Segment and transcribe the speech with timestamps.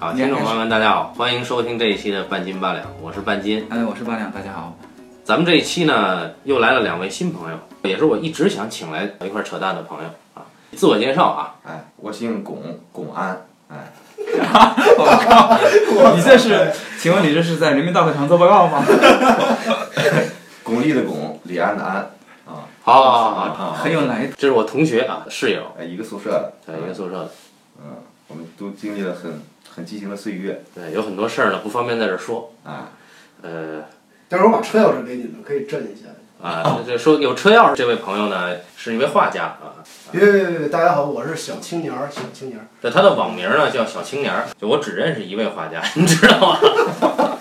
[0.00, 3.66] 好，听众朋友们，大家好，欢迎收听这一期的半斤八两，我是半斤。
[3.68, 4.72] 哎，我是八两，大家好。
[5.24, 10.46] 咱们这一期呢，又来了两位新朋友，也是我一直想请来一块扯淡的朋友啊。
[10.76, 13.92] 自我介绍啊，哎，我姓巩，巩安，哎，
[14.98, 16.70] 我靠，你这是？
[17.00, 18.84] 请问你这是在人民大会堂做报告吗？
[20.62, 21.96] 巩俐的巩，李安的安，
[22.46, 24.32] 啊，好，好，好，好，很有来头。
[24.38, 27.30] 这是我同学啊，室友，哎，一个宿舍的，在一个宿舍的，
[27.80, 27.96] 嗯，
[28.28, 29.42] 我们都经历了很
[29.78, 32.90] 很激情的岁月，对，有很多事儿呢，不方便在这儿说，啊，
[33.42, 33.84] 呃，
[34.28, 36.08] 待会儿我把车钥匙给你们，可以震一下。
[36.42, 39.78] 啊，这说有车钥匙，这位朋友呢是一位画家啊，
[40.10, 42.66] 别别别别，大家好，我是小青年儿，小青年儿。
[42.80, 46.58] 对，他的网名呢叫小青年儿，就我只认识一位画家，你知道吗？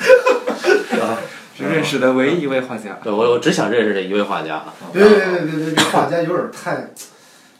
[1.57, 2.99] 是认识的唯一一位画家。
[3.03, 4.71] 对，我我只想认识这一位画家啊。
[4.93, 6.91] 别别别别别，这画家有点太，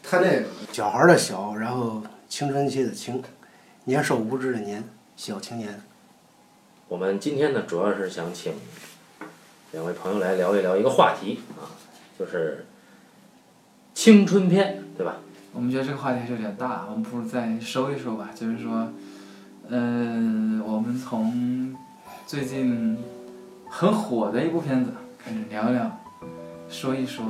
[0.04, 0.48] 太那个了。
[0.72, 3.24] 小孩儿的小，然后青春期的青，
[3.88, 4.84] 年少无知的年，
[5.16, 5.82] 小青年。
[6.90, 8.54] 我们今天呢，主要是想请
[9.72, 11.72] 两位朋友来聊一聊一个话题啊，
[12.20, 12.66] 就是
[13.94, 15.20] 青春片，对吧？
[15.54, 18.30] 我们觉得这个话题还是有点大，我们不如再收一收吧。
[18.36, 18.92] 就是说，
[19.70, 21.74] 嗯、我们从
[22.26, 22.98] 最近
[23.70, 25.98] 很火的一部片子开始聊聊，
[26.68, 27.24] 说一说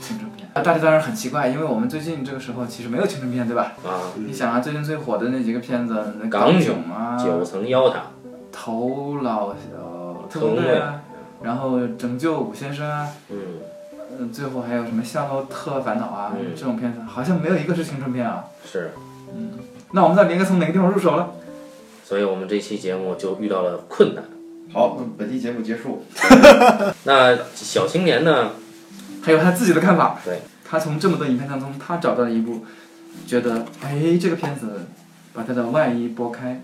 [0.00, 0.48] 青春片。
[0.54, 3.72] 啊，大家当然很奇怪，因为我们最近这个时候其实没有青春片，对吧？
[3.84, 8.02] 啊，你想啊，最近最火的那几个片子，那港囧囧啊，九层妖塔，
[8.50, 11.02] 头脑小特工队啊，
[11.42, 13.38] 然后拯救武先生啊，嗯，
[14.18, 18.44] 嗯，最后还有什么《夏洛特烦恼》啊，嗯这种片子好像没有一个是青春片啊。
[18.64, 18.92] 是，
[19.34, 19.50] 嗯
[19.92, 21.30] 那我们到底应该从哪个地方入手了？
[22.04, 24.24] 所以我们这期节目就遇到了困难。
[24.72, 26.04] 好，那本期节目结束，
[27.04, 28.50] 那小青年呢？
[29.28, 30.18] 还有他自己的看法。
[30.24, 32.64] 对，他从这么多影片当中，他找到了一部，
[33.26, 34.86] 觉得哎，这个片子
[35.34, 36.62] 把它的外衣剥开，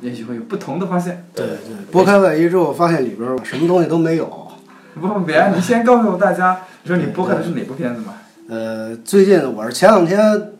[0.00, 1.26] 也许会有不同的发现。
[1.34, 4.48] 对对，剥开外衣之后，发现里边儿什么东西都没有。
[4.94, 8.14] 不不别，你先告诉大家，你说你剥开的是哪部片子嘛？
[8.48, 10.52] 呃，最近我是前两天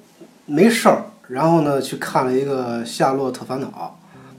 [0.47, 3.69] 没事儿，然后呢去看了一个《夏洛特烦恼》，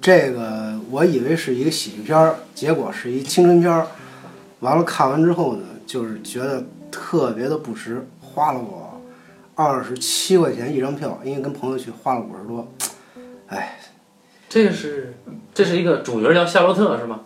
[0.01, 3.87] 这个我以为是一个喜剧片儿，结果是一青春片儿。
[4.61, 9.01] 完了看完之后呢，就是觉得特别的不值，花了我
[9.55, 12.71] 二十七块钱一张票，因为跟朋友去花了五十多。
[13.47, 13.79] 哎，
[14.47, 15.15] 这是
[15.53, 17.21] 这是一个主角叫夏洛特是吗？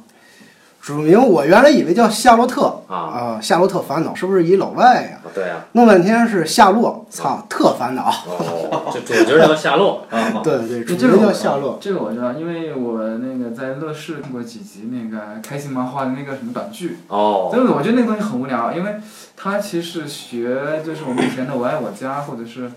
[0.88, 5.20] 主名我原来以为叫夏洛特啊，啊，夏洛特烦恼是不是一老外呀？
[5.22, 8.10] 哦对啊，弄半天是夏洛，操，特烦恼。
[8.10, 11.78] 哦，这主角叫夏洛 啊，对对，主这个我名叫夏洛。
[11.82, 17.00] 这个我知道，因为我那个在乐视看过几集那个开心麻花的那个什么短剧。
[17.10, 18.96] 哦，真的，我觉得那个东西很无聊，因为
[19.36, 22.72] 它其实学就是我们以前的《我爱我家》，或者是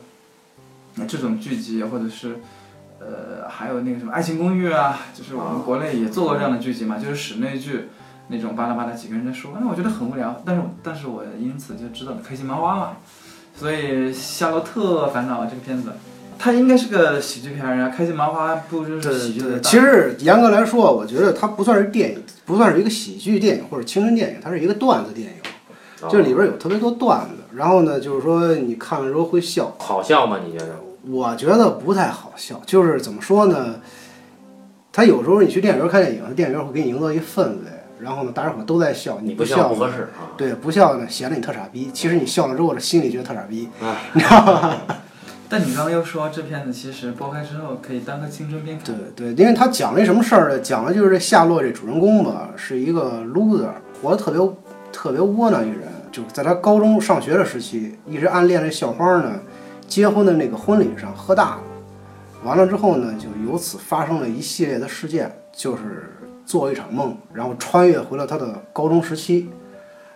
[0.98, 2.40] 呃这种剧集，或者是
[2.98, 7.88] 呃还有那个什么《爱情公寓》啊，就是我们国内也做过这样的剧集嘛，就是室内剧
[8.30, 10.40] 那种巴拉巴拉几个人在说，那我觉得很无聊。
[10.46, 12.92] 但是但是我因此就知道了开心麻花嘛，
[13.54, 15.90] 所以《夏洛特烦恼》这个片子。
[16.38, 19.60] 它应该是个喜剧片儿啊，开心麻花不就是喜剧的？
[19.60, 25.34] 其实严格来说，我觉得它不算是电影，不算是一个喜剧电影或者青春电影，它是一个段子电影，
[26.00, 27.34] 哦就里边有特别多段子。
[27.54, 30.38] 然后呢，就是说你看了之后会笑，好笑吗？
[30.46, 30.76] 你觉得？
[31.10, 32.58] 我觉得不太好笑。
[32.64, 33.74] 就是怎么说呢？
[34.92, 37.70] 他有时候你去电影院看电影，电影院会给你营造一氛围，
[38.02, 40.34] 然后呢，大家伙都在笑，不你笑不呢合适啊。
[40.36, 41.90] 对，不笑呢显得你特傻逼。
[41.92, 43.68] 其实你笑了之后，呢心里觉得特傻逼。
[43.80, 44.76] 啊、你知道吗
[45.48, 48.94] 但你刚刚又说这片子其实剥开之后可以当个青春片看。
[49.16, 50.60] 对对，因为他讲了一什么事儿呢？
[50.60, 53.68] 讲的就是这夏洛这主人公吧，是一个 loser，
[54.00, 54.40] 活得特别
[54.92, 55.80] 特别窝囊一人。
[56.12, 59.40] 就是在他高中上学的时期，一直暗恋这校花呢，
[59.86, 61.62] 结婚的那个婚礼上喝大了，
[62.42, 66.12] 完了之后呢，就由此发生了一系列的事件，就是
[66.50, 69.48] 做一场梦，然后穿越回了他的高中时期，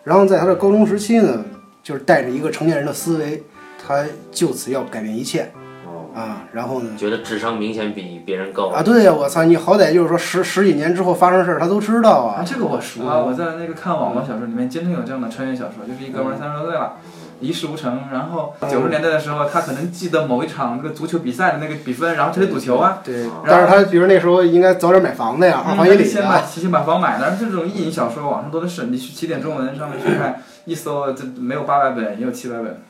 [0.02, 1.44] 然后在他的高中时期呢，
[1.80, 3.40] 就是带着一个成年人的思维，
[3.80, 5.52] 他就此要改变一切
[5.86, 6.90] 哦，啊，然后呢。
[6.98, 12.44] 觉得智商明显比别人高啊，对呀，我操，你好歹就是说十十几年之后发生的事儿，他都知道啊，啊。
[12.44, 13.20] 这个我熟啊！
[13.20, 16.96] 我在那个看网络小说里面，经常有这样的穿越小说，就是一哥们儿三十多岁了，
[17.40, 23.02] 一事无成，然后九十年代的时候，他可能记得某一场那个足球比赛的那个比分，然后他就赌球啊，
[23.46, 26.46] 但是他比如那时候应该早点买房子呀，二嗯环以里先把的。
[26.46, 27.36] 先把房买了。
[27.38, 32.80] 这种意淫小说网上多的是，你去起点中文上面去看，一搜这没有八百本，也有七百本。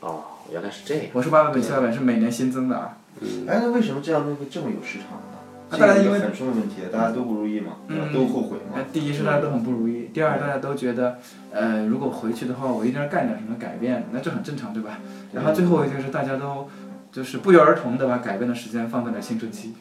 [0.00, 1.04] 哦，原来是这样。
[1.12, 2.96] 我是八百本、七百本是每年新增的啊。
[3.46, 5.39] 哎，那为什么这样东西会这么有市场呢？
[5.70, 8.84] 啊大家因为很深的问题，大家都不如意嘛，嗯都后悔嘛呃。
[8.92, 11.18] 第一是大家都很不如意，第二大家都觉得，
[11.52, 14.98] 呃，如果回去的话，我一定要干点什么改变，那这很正常，对吧？
[15.32, 16.68] 然后最后一个是大家都
[17.12, 19.74] 就是不约而同的把改变的时间放在了青春期。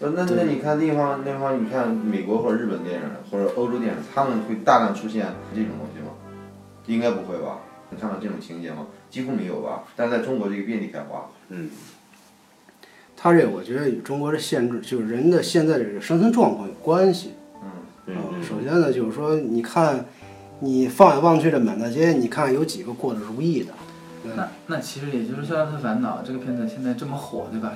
[0.00, 6.10] 呃那那你看那方那方，你看美国或者日本电影或者欧洲电影，他们会大量出现这种东西吗？
[6.86, 7.60] 应该不会吧？
[7.90, 8.86] 你看到这种情节吗？
[9.08, 9.84] 几乎没有吧？
[9.94, 11.30] 但在中国这个遍地开花。
[13.24, 17.32] 他这个我觉得与中国的限制，就是人的现在的这个生存状况有关系。
[18.06, 20.04] 嗯啊嗯首先呢，就是说，你看，
[20.60, 23.72] 你放眼望去的满大街，你看有几个过得如意的？
[24.36, 27.72] 那那其实也就是《肖申克烦恼》这个片子现在这么火，对吧？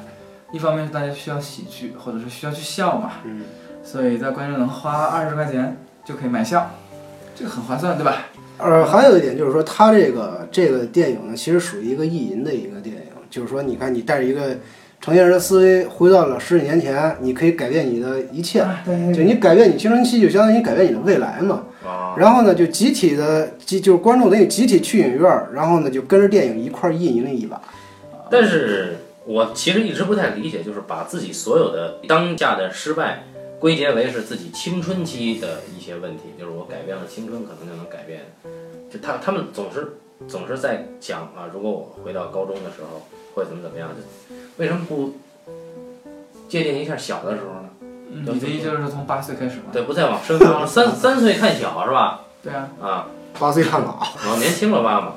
[0.52, 3.40] 一方面是大家需要喜剧，或者是需要去笑嘛，嗯，
[3.82, 6.70] 所以在观众能花二十块钱就可以买笑，
[7.34, 8.26] 这个很划算，对吧？
[8.58, 14.54] 呃，还有一点就是说，他这个这个电影呢，其实属于一个意淫的一个电影，就是说，你看，你带着一个
[15.00, 18.66] 成年人的思维回到了十几年前，你可以改变你的一切，
[19.14, 21.64] 就你改变你青春期，就相当于你改变你的未来嘛。
[21.86, 27.60] 啊，然后呢，就集体的集就是观众等于集体去影院儿，然后呢就跟着电影一块儿意淫一把。
[28.30, 33.24] 但是我其实一直不太理解，就是把自己所有的当下的失败
[33.58, 38.20] 归结为是自己青春期的一些问题，就是我改变了青春，可能就能改变。
[38.90, 39.96] 就他他们总是
[40.26, 43.06] 总是在讲啊，如果我回到高中的时候
[43.38, 45.14] 会怎么怎么样，就为什么不
[46.48, 47.68] 界定一下小的时候呢？
[48.10, 49.64] 嗯你的意思就是从八岁开始吗？
[49.72, 52.20] 对，不再往深了，三三岁看小是吧？
[52.42, 53.06] 对啊，啊，
[53.38, 55.12] 八岁看老，往年轻了吧嘛。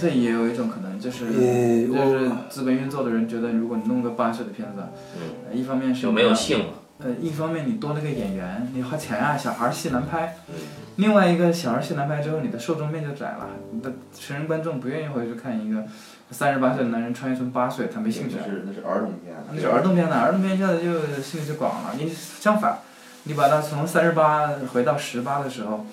[0.00, 4.82] 这也有一种可能，就是嗯就是资本运作的人觉得，如果你弄个八岁的片子，
[5.16, 6.66] 嗯，呃一方面是就没有性了。
[6.98, 10.54] 呃，一方面你多了个演员，你花钱啊，小孩戏难拍；嗯
[10.96, 15.82] 另外一个小孩戏难拍之后，你的受众面就窄了，你的成人观众不愿意回去看一个
[16.30, 18.44] 三十八岁的男人穿越成八岁，他没兴趣那。
[18.44, 21.94] 是那是儿童片，那是儿童片呢，儿童片现在就兴趣就广了。
[21.96, 22.78] 你相反，
[23.24, 25.86] 你把它从三十八回到十八的时候，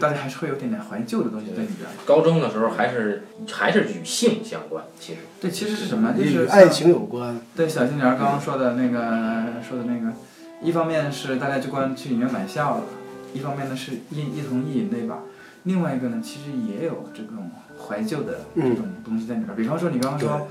[0.00, 1.88] 大家还是会有点点怀旧的东西在里边。
[2.04, 5.20] 高中的时候还是还是与性相关，其实。
[5.40, 6.12] 对，其实是什么？
[6.12, 7.40] 就与是爱情有关。
[7.54, 10.12] 对小青年儿刚刚说的那个说的那个，
[10.62, 12.84] 一方面是大家就光去影院买笑了，
[13.34, 15.18] 一方面呢是一一同意淫的一把，
[15.64, 19.56] 另外一个呢其实也有这种怀旧的这种东西在里边儿。
[19.56, 20.48] 比方说你刚刚说，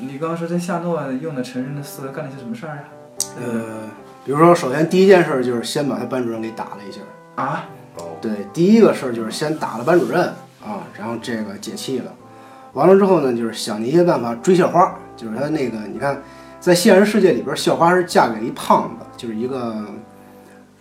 [0.00, 2.84] 你刚刚说在夏诺用的成人的思维干了些什么事儿啊？
[3.40, 3.88] 呃，
[4.24, 7.00] 比如说，首先第一件事就是先把他班主任给打了一下。
[7.36, 7.66] 啊，
[7.96, 10.20] 哦，对，第一个事儿就是先打了班主任
[10.64, 12.12] 啊，然后这个解气了。
[12.72, 16.20] 完了之后呢，就是想一些办法追校花，就是他那个，你看，
[16.60, 19.82] 在现实世界里边，校花是嫁给了一胖子，就是一个，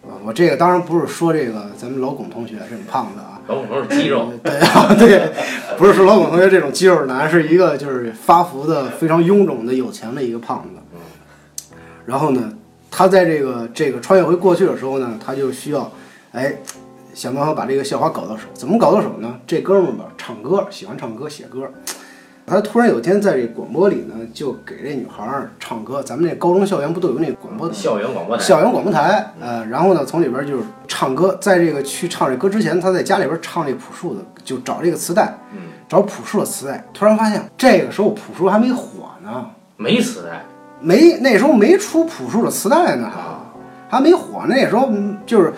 [0.01, 5.31] 呃，我这个当然不是说这个咱们老巩同学这种胖子啊，老孔是肌肉，对啊，对，
[5.77, 10.99] 不是说老孔同学这种肌肉男，是一个就是发福的非常臃肿的有钱的一个胖子。
[12.05, 12.51] 然后呢，
[12.89, 15.91] 他在这个这个穿越回过去的时候呢，他就需要，
[16.31, 16.55] 哎，
[17.13, 18.43] 想办法把这个校花搞到手。
[18.53, 19.39] 怎么搞到手呢？
[19.45, 21.69] 这哥们儿吧，唱歌，喜欢唱歌，写歌。
[22.47, 26.03] 他突然有一天在这广播里呢，就给这女孩儿唱歌。
[26.03, 28.43] 咱们这高中校园不都有那广播校园广播台。
[28.43, 39.47] 校园广播台，呃，然后呢，从里边就是唱歌，在这个去唱这歌之前，他在家里边唱这朴树的，就找这个磁带，嗯，找朴树的磁带，突然发现这个时候朴树还没火呢，
[39.77, 40.45] 没磁带。
[40.79, 43.41] 没那时候没出朴树的磁带呢，啊，
[43.89, 45.51] 还没火，那时候嗯就是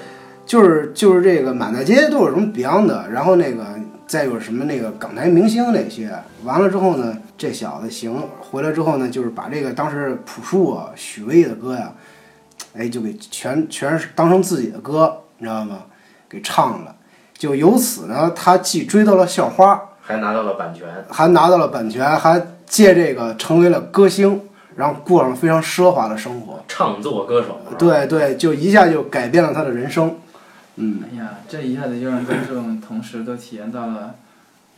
[0.45, 3.66] 就是就是这个满大街都有什么 Beyond 的，然后那个
[4.07, 6.10] 再有什么那个港台明星那些，
[6.46, 11.91] 完了之后呢，这小子行，回来之后呢，就是把这个当时朴树啊、许巍的歌呀，
[12.74, 15.79] 哎，就给全全是当成自己的歌，你知道吗？
[16.29, 16.96] 给唱了，
[17.38, 20.88] 就由此呢，他既追到了校花，还拿到了版权。
[21.10, 24.41] 还拿到了版权，还借这个成为了歌星，
[24.75, 26.63] 然后过上了非常奢华的生活。
[26.67, 27.60] 唱作歌手。
[27.77, 30.15] 对对，就一下就改变了他的人生。
[30.77, 34.15] 嗯，哎呀，这一下子就让观众同时都体验到了，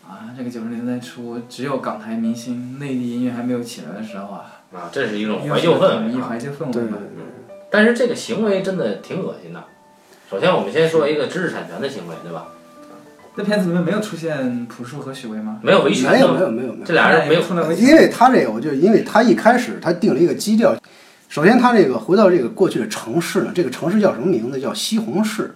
[0.07, 6.27] 啊，这个九十年代初只有港台明星、内地音乐还没有起来的时候啊，啊，这是一种怀旧氛围啊。
[6.29, 6.97] 怀旧氛对围嘛。
[7.69, 9.63] 但是这个行为真的挺恶心的。
[10.31, 12.47] 首先，我们先说一个知识产权的行为，对吧？
[13.35, 15.59] 那片子里面没有出现朴树和许巍吗？
[15.61, 20.75] 没有维权没有没，有没有没这俩人没有出来维权，因为他这个，我就因为他一开始他定了一个基调。
[21.27, 24.61] 首先，他这个回到这个过去的城市呢，这个城市叫什么名字？
[24.61, 25.49] 叫西红柿。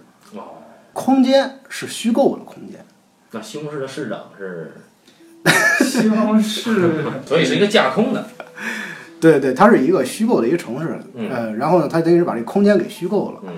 [0.94, 2.84] 哦，空间是虚构的空间。
[3.32, 4.72] 那西红柿的市长是，
[5.84, 6.92] 西红柿，
[7.26, 8.24] 所以是一个架空的。
[9.20, 10.98] 对对，它是一个虚构的一个城市。
[11.14, 13.40] 嗯呃，然后呢，它等于是把这个空间给虚构了。
[13.46, 13.52] 嗯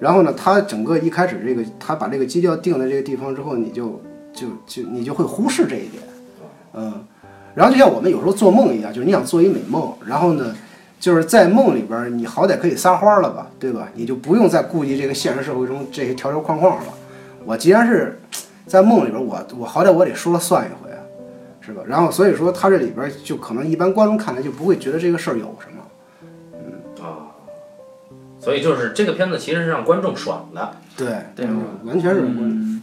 [0.00, 6.02] 然后呢，它整个一开始这个，它把这个基调定在这个地方之后，你就就就你就会忽视这一点，
[6.72, 7.04] 嗯，
[7.54, 10.56] 然后就像我们有时候做梦一样，就是你想做一美梦，然后呢，
[11.00, 13.88] 就是在梦里边儿，你好歹可以撒欢了吧，对吧？
[13.94, 16.92] 你就不用再顾及这个现实社会中这些条条框框了。
[17.46, 18.20] 我既然是
[18.66, 21.00] 在梦里边儿，我我好歹我得说了算一回啊，
[21.62, 21.82] 是吧？
[21.86, 25.82] 然后所以说他这里边儿就可能一般观众看来就不会觉得这个事儿有什么。
[26.52, 27.32] 嗯啊，
[28.38, 30.76] 所以就是这个片子其实是让观众爽的。
[30.98, 32.82] 对对嗯完全是关嗯，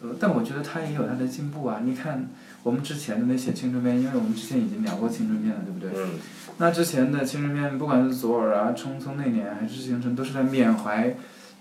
[0.00, 1.80] 呃但我觉得他也有他的进步啊。
[1.84, 2.30] 你看
[2.62, 5.90] 我们之前的那些青春片，因为我们之前已经聊过青春片了，对不对？
[6.02, 6.18] 嗯，
[6.58, 11.14] 那之前的青春片，不管是左耳啊、匆匆那年还是青春，都是在缅怀，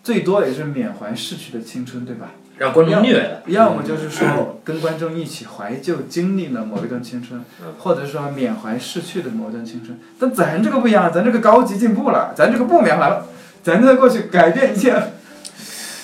[0.03, 2.31] 最多也是缅怀逝去的青春，对吧？
[2.57, 3.41] 让观众虐的。
[3.48, 9.98] 要么就是说跟观众一起怀旧，经历了某一段青春嗯，或者说缅怀逝去的某一段青春。
[10.19, 13.25] 但咱这个不一样，咱这个高级进步了，咱这个不缅怀了，
[13.63, 14.95] 咱在过去改变一切。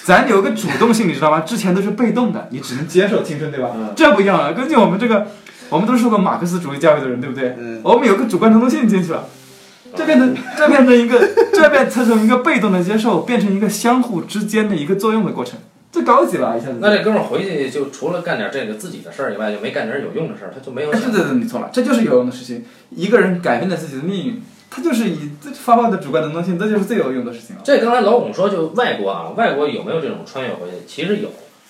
[0.04, 1.42] 咱有个主动性，你知道吗？
[1.42, 3.72] 之前都是被动的，你只能接受青春，对吧？
[3.76, 4.54] 嗯这不一样了。
[4.54, 5.28] 根据我们这个，
[5.70, 7.56] 我们都是受过马克思主义教育的人，对不对？
[7.60, 9.26] 嗯我们有个主观能动性进去了，
[9.96, 11.20] 这变成这变成一个，
[11.54, 15.60] 这变成从一个被动的接受，变成一个相互之间的一个作用的过程，
[15.92, 16.78] 这高级了，一下子。
[16.80, 22.66] 那这哥们儿回去就除了干点这个自己的事儿以外，就没干点有用的事儿，他就没有对对对，你错了，这就是有用的事情。
[22.90, 27.62] 一个人改变了自己的命运，他就是以这发挥的主观能动性，这就是最有用的事情了。
[27.64, 30.78] 这刚才老巩说，就外国啊，外国有没有这种穿越回去？
[30.88, 31.30] 其实有。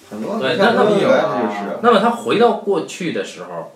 [0.10, 1.80] 很多对那那有未来啊不就是？
[1.82, 3.74] 那么他回到过去的时候，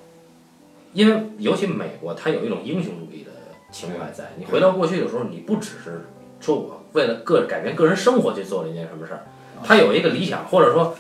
[0.94, 3.32] 因为尤其美国，它有一种英雄主义的
[3.72, 4.32] 情怀在。
[4.38, 6.06] 你回到过去的时候，你不只是
[6.40, 9.24] 说我为了个改变个人生活去做了一件什么事儿，
[9.64, 10.96] 他有一个理想，或者说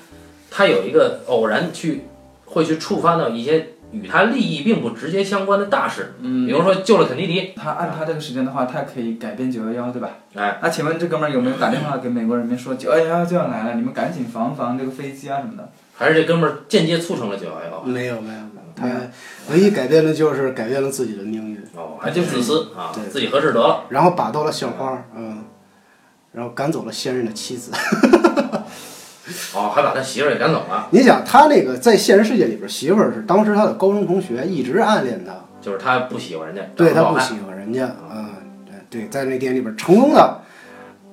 [0.49, 2.03] 他有一个偶然去
[2.45, 10.11] 会去触发到一些与他利益并不直接相关的大事，嗯比如说救了肯尼迪，他按他这个时间的话，他可以改变九幺幺，对吧？
[10.35, 15.69] 哎，那请问这哥们儿有没有打电话给美国人民说九幺幺就要来了，你们赶紧防防这个飞机啊什么的？
[15.93, 17.83] 还是这哥们儿间接促成了九幺幺？
[17.83, 23.59] 没有没有没有，他唯一改变的就是改变了自己的命运，哦，还挺自私啊对，自己合适得。
[23.59, 23.83] 了。
[23.89, 25.43] 然后把到了校花，嗯，
[26.31, 27.71] 然后赶走了现任的妻子。
[29.55, 38.29] 哦，还把他媳妇儿也赶走了，你想，他那个在现实世界里边，媳妇儿是当时他的高中同学，一直暗恋他，就是他不喜欢人家，对他不喜欢人家，嗯，
[38.89, 40.41] 对，在那电影里边成功的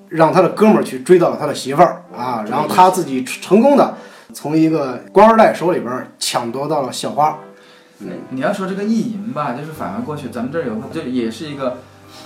[0.08, 3.94] 让他的哥们儿去追到了他的媳妇儿啊，然后他自己成功的
[4.32, 7.38] 从一个官二代手里边抢夺到了校花，
[8.30, 11.78] 你要说这个意淫吧，就是返回过去，咱们这儿有个，就也是一个，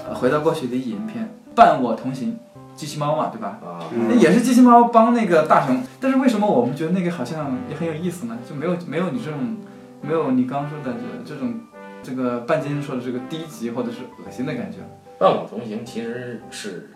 [0.06, 1.24] 呃，回到过去的意淫片，
[1.54, 2.38] 《伴我同行》，
[2.78, 3.58] 机器猫嘛，对吧？
[3.64, 8.38] 啊，那也是机器猫帮那个大雄，但是为什么我们觉得那个好像也很有意思呢？
[8.48, 9.56] 就没有没有你这种，
[10.02, 11.54] 没有你刚说的这这种，
[12.02, 14.78] 这个半斤说的这个低级或者是恶心的感觉。
[15.18, 16.90] 伴我同行其实是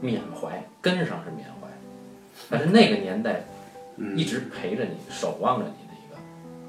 [0.00, 1.66] 缅怀，根上是缅怀，
[2.48, 3.46] 但是那个年代
[3.96, 5.79] 嗯一直陪着你，守望着你。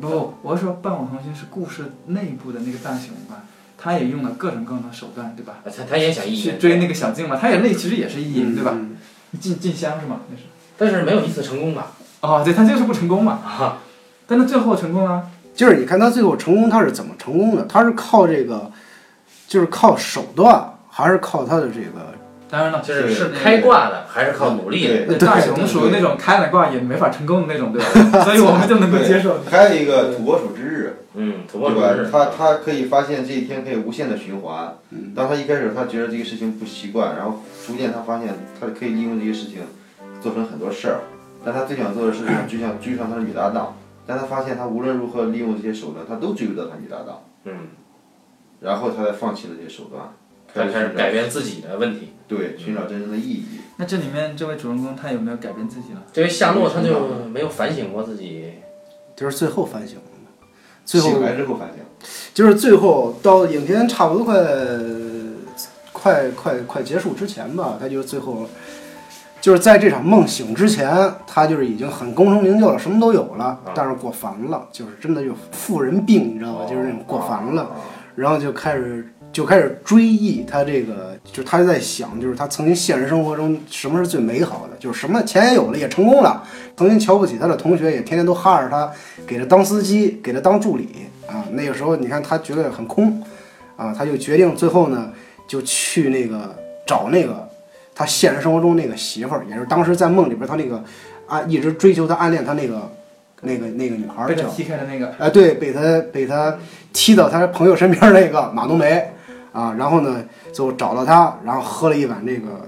[0.01, 3.43] 不不，我说伴我同行是故事内部的那个大熊嘛，
[3.77, 5.60] 他也用了各种各样的手段，对吧？
[5.63, 8.72] 啊他他也想意淫，去追那个小静嘛，他也那其实也是意淫，对吧？
[8.74, 8.98] 嗯
[9.39, 10.22] 进进香是吗？
[10.29, 10.43] 那是。
[10.77, 11.91] 但是没有一次成功吧？
[12.22, 13.77] 哦，对他就是不成功嘛，啊，
[14.27, 15.29] 但他最后成功了。
[15.55, 17.63] 就是你看他最后成功，他是怎么成功的？
[17.65, 18.72] 他是靠这个，
[19.48, 22.11] 就是靠手段，还是靠他的这个？
[22.51, 25.05] 当然了，就是是是开挂的，还是靠努力的？
[25.08, 27.81] 那大雄属于那种开了挂也没法成功的那种，对
[28.12, 28.24] 吧？
[28.25, 29.39] 所以我们就能够接受。
[29.50, 32.10] 还有一个土拨鼠之日，嗯，土拨鼠是？
[32.12, 34.77] 他他可以发现这一天可以无限的循环。
[34.89, 38.27] 嗯当他一开始他觉得这个事情不习惯，然后逐渐他发现
[38.60, 39.62] 他可以利用这些事情
[40.22, 41.00] 做成很多事儿。
[41.43, 47.53] 但他最想做的事情就想追上他的女搭档，但他发现他无论如何利用这些手段，他都追不到他女搭档，嗯，
[48.60, 50.13] 然后他才放弃了这些手段，
[50.53, 52.11] 他开始改变自己的问题。
[52.31, 53.43] 对寻找真正的意义。
[53.75, 56.01] 那这里面这位主人公他有没有改变自己了？
[56.13, 58.53] 这位夏洛他就没有反省过自己，
[59.15, 60.47] 就是最后反省了嘛，
[60.85, 61.77] 最后醒来之后反省，
[62.33, 64.38] 就是最后到影片差不多快
[65.91, 68.47] 快快快结束之前吧，他就最后
[69.41, 76.65] 就是在这场梦醒之前，他就是已经很功成名就了，什么都有了，但是过烦了，就是真的就富人病，你知道吧？
[76.65, 77.71] 就是那种过烦了，啊
[78.13, 86.43] 然后就开始就开始追忆他这个，就是他在想，就是他曾经现实生活中什么是最美好的，就是什么钱也有了，也成功了，
[86.75, 88.91] 曾经瞧不起他的同学也天天都哈着他，
[89.25, 90.89] 给他当司机，给他当助理
[91.27, 91.45] 啊。
[91.51, 93.23] 那个时候你看他觉得很空
[93.77, 95.11] 啊，他就决定最后呢
[95.47, 96.53] 就去那个
[96.85, 97.47] 找那个
[97.95, 100.83] 他现实生活中那个媳妇儿，也是当时在梦里边他那个
[101.25, 102.91] 啊一直追求他暗恋他那个
[103.41, 106.57] 那个那个女孩儿被他踢开的那个，啊，对，被他被他
[106.91, 109.09] 踢到他朋友身边那个马冬梅
[109.51, 112.67] 啊，然后呢，最后找到他，然后喝了一碗这个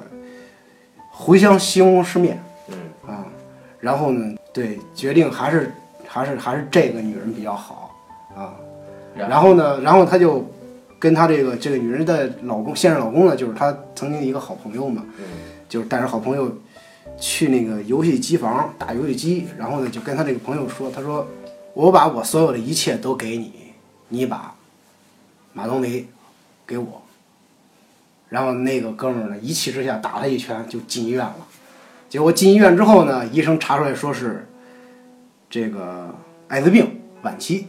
[1.15, 2.75] 茴香西红柿面嗯，
[3.07, 3.25] 啊，
[3.79, 5.73] 然后呢，对，决定还是
[6.07, 7.95] 还是还是这个女人比较好
[8.35, 8.55] 啊，
[9.15, 10.45] 然然后呢，然后他就
[10.99, 15.23] 跟他这个这个女人的老公现任老公呢，就是他曾经一个好朋友嘛，嗯
[15.69, 16.51] 就是带着好朋友
[17.17, 21.25] 去那个游戏机房打游戏机，然后呢就跟他这个朋友说，他说
[21.73, 23.53] 我把我所有的一切都给你，
[24.09, 24.53] 你把
[25.53, 26.05] 马冬梅
[26.73, 27.03] 给我。
[28.29, 31.35] 然后那个哥们儿呢一气之下打他一拳就进医院了。
[32.09, 34.47] 结果进医院之后呢，医生查出来说是
[35.51, 36.09] 这个
[36.47, 37.67] 艾滋病晚期，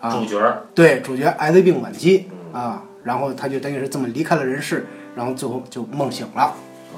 [0.00, 6.54] 啊主角对，主角艾滋病晚期嗯啊，然后他就等于是这么离开了人世，然后最后就梦醒了。
[6.94, 6.96] 哦，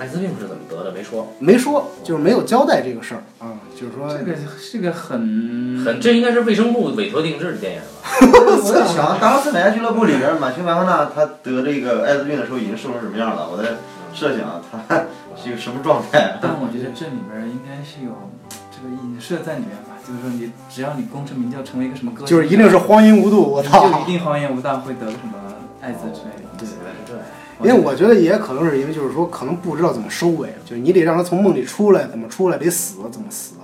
[0.00, 4.32] 艾滋病是怎么得的没说，没说，就是没有交代这个事儿啊，就是说这个
[4.72, 8.08] 这个很很这应该是卫生部委托定制的电影吧？
[8.62, 13.48] 我在想，达拉斯奶奶俱乐部里边，满清白华纳他得这个艾滋病的时候已经瘦成什么样了？
[13.50, 13.76] 我在
[14.14, 15.04] 设想他
[15.36, 16.38] 是一个什么状态。
[16.40, 18.30] 但我觉得这里边应该是有
[18.72, 24.04] 这个影射在里面吧，就是说你只要你功成名就，成为一个什么歌手，就是一定是荒淫无度，我操就操一！
[24.04, 25.36] 定荒淫无道，会得什么
[25.82, 26.74] 艾滋之类的东对西。
[26.82, 27.22] 原来是这样。
[27.62, 33.54] 因为我觉得也可能是因为就是说可能不知道怎么收尾，就是你得让他从梦里出来，怎么出来得死怎么死，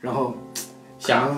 [0.00, 0.36] 然后
[0.98, 1.36] 想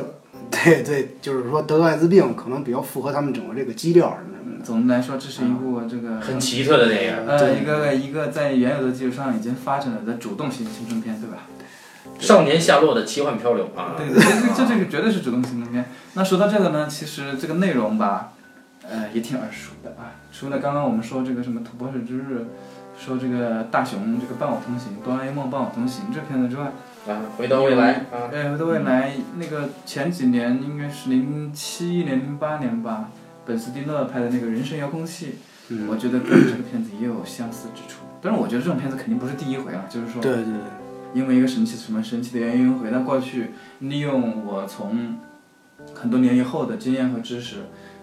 [0.50, 4.64] 对对，就是说得个艾滋病可能比较符合他们整个这个基调什么什么的。
[4.64, 11.47] 总的来说，这是一部这个很奇特的电影，呃对一个一个在原有的基础上已经发展了的主动型青春片，对吧？
[12.18, 15.85] 少年夏洛的奇幻漂流啊，对对，这这这个绝对是主动青春片。
[16.14, 18.33] 那说到这个呢，其实这个内容吧，
[18.88, 20.12] 呃，也挺耳熟的啊。
[20.33, 22.47] 除了刚刚我们说这个什么土拨鼠之日，
[22.99, 26.73] 说这个大雄这个伴我同行，哆啦 A 梦伴我同行这片子之外，
[27.07, 33.11] 啊，回到未来啊，呃，回到未来那个前几年应该是零七年、零八年吧，
[33.47, 35.37] 本斯蒂勒拍的那个人生遥控器，
[35.68, 38.00] 嗯我觉得跟这个片子也有相似之处。
[38.21, 40.52] 但是我觉得这种片子肯定不是第一回啊，就是说，对对对，
[41.14, 45.18] 因为一个神奇什么神奇的原因回到过去，利用我从
[45.95, 47.59] 很多年以后的经验和知识，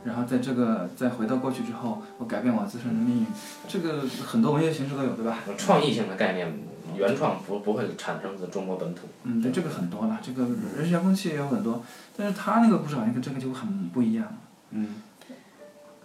[0.06, 3.26] 然后在这个再回到过去之后，我改变我自身的命运。
[3.68, 5.40] 这个很多文学形式都有，对吧？
[5.58, 6.54] 创意性的概念，
[6.96, 9.08] 原创不不会产生自中国本土。
[9.24, 10.20] 嗯，对，这个很多了。
[10.22, 10.44] 这个
[10.78, 11.84] 人生遥控器也有很多，
[12.16, 14.28] 但是他那个故事好像跟这个就很不一样。
[14.70, 14.96] 嗯，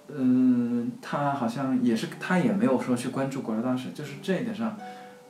[0.09, 4.77] 嗯，他好像也是，他也没有说去关注国家大事，就是这一点上，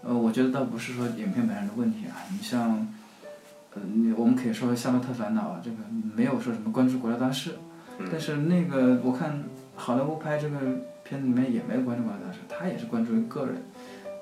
[0.05, 2.23] 呃，我觉得倒不是说影片本身的问题啊。
[2.31, 2.87] 你像，
[3.75, 5.77] 呃，你我们可以说《夏洛特烦恼》啊，这个
[6.15, 7.57] 没有说什么关注国家大事，
[8.01, 9.45] 嗯但是那个我看
[9.77, 10.57] 好莱坞拍这个
[11.05, 13.63] 片子里面也没有关注国家大事，他也是关注于个人，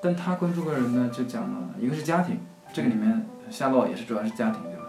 [0.01, 2.37] 但他关注个人呢，就讲了一个是家庭，
[2.73, 4.85] 这个里面夏洛也是主要是家庭，对吧？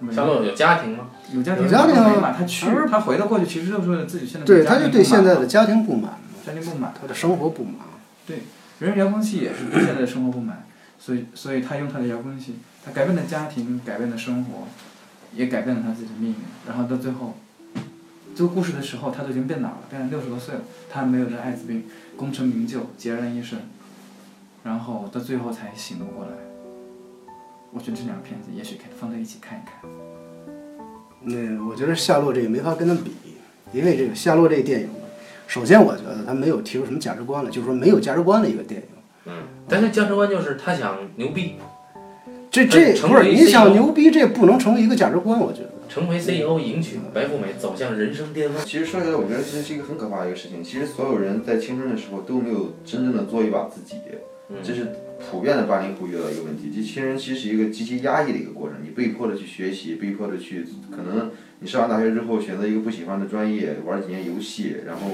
[0.00, 1.10] 那么夏洛有家庭吗？
[1.32, 6.12] 有家庭，有家庭啊，他去他是他回到过去，其实就是为了自己现在对，他就对现在的家庭不满，
[6.46, 6.92] 家庭不满。
[7.00, 7.74] 他的生活不满。
[8.26, 8.42] 对
[8.78, 10.64] 人遥控器也是对现在的生活不满，
[10.98, 14.68] 所以所以他用他的遥控器，他改变了家庭，改变了生活，
[15.34, 16.36] 也改变了他自己的命运。
[16.66, 17.36] 然后到最后，
[18.38, 21.82] 这个故事的时候，他都已经变老了，变成六十多岁了，他还没有得艾滋病，
[22.16, 23.58] 功成名就，孑然一身，
[24.62, 26.30] 然后到最后才醒悟过来。
[27.72, 29.90] 我觉得这两个片子也许可以放在一起看一看。
[31.22, 33.10] 那我觉得夏洛这个没法跟他比，
[33.72, 34.88] 因为这个夏洛这个电影，
[35.48, 38.86] 首先我觉得他没有提出什么价值观来，就是说没有价值观的一个电影。
[39.24, 39.32] 嗯，
[39.68, 41.56] 但是价值观就是他想牛逼，
[42.52, 45.70] 这这不是你想牛逼，这不能成为一个价值观，我觉得。
[45.98, 48.64] 成为 CEO，迎娶白富美，走向人生巅峰。
[48.64, 50.62] 其实说起来，我觉得这是一个很可怕的一个事情。
[50.62, 53.96] 其实所有人在青春的时候都没有真正的做一把自己，
[54.48, 54.86] 嗯这是
[55.28, 56.70] 普遍的八零后遇到一个问题。
[56.72, 65.10] 这青春期是一个极其压抑的一个过程，你被迫的去学习，被迫的去，可能你上完大学之后选择一个不喜欢的专业，玩几年游戏，然后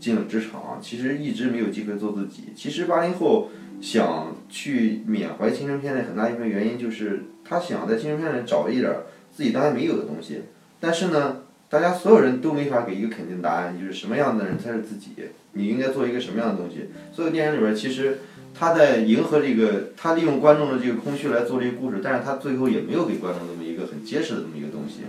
[0.00, 2.46] 进了职场，其实一直没有机会做自己。
[2.56, 10.42] 其实八零后想去缅怀青春片的很大一部分原因就是他想在青春片里找一点儿自己当然没有的东西，
[10.80, 11.42] 但是呢。
[11.70, 15.10] 大家所有人都没法给一个肯定答案，就是什么样的人才是自己，
[15.54, 16.90] 你应该做一个什么样的东西。
[17.12, 18.20] 所有电影里边，其实
[18.54, 25.00] 他在迎合这个，他利用观众的这个空虚来做这个故事，但是他最后也没有给观众这么一个很结实的这么一个东西。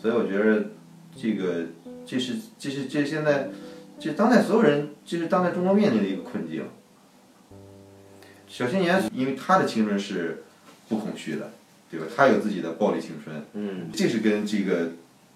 [0.00, 0.66] 所以我觉得
[1.20, 1.64] 这个
[2.06, 3.48] 这是这是这现在
[3.98, 6.62] 这当代所有人，这是当代中国面临的一个困境。
[8.46, 10.44] 小青年因为他的青春是
[10.88, 11.50] 不空虚的，
[11.90, 12.06] 对吧？
[12.16, 14.92] 他有自己的暴力青春，嗯，这是跟这个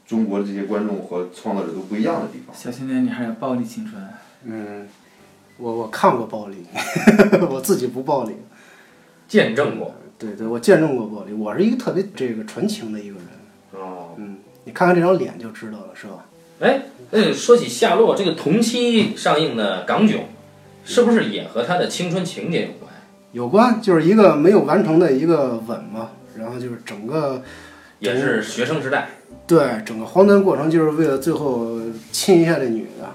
[0.06, 2.54] 中国的这些观众和创作者都不一样的地方。
[2.56, 4.02] 小青年，你还有暴力青春？
[4.44, 4.88] 嗯，
[5.58, 6.56] 我我看过暴力，
[7.50, 8.34] 我自己不暴力。
[9.28, 9.94] 见证过。
[10.18, 11.32] 对对，我见证过暴力。
[11.32, 13.26] 我是一个特别这个纯情的一个人。
[13.72, 16.26] 哦，嗯，你看看这张脸就知道了，是吧？
[16.60, 20.18] 哎，呃，说起夏洛这个同期上映的《港囧》，
[20.84, 22.92] 是不是也和他的青春情节有关？
[23.32, 26.10] 有关就是一个没有完成的一个吻嘛，
[26.40, 27.42] 然后就是整个
[27.98, 29.11] 也是学生时代。
[29.46, 31.79] 对整个荒诞过程就是为了最后
[32.11, 33.09] 亲一下这女的，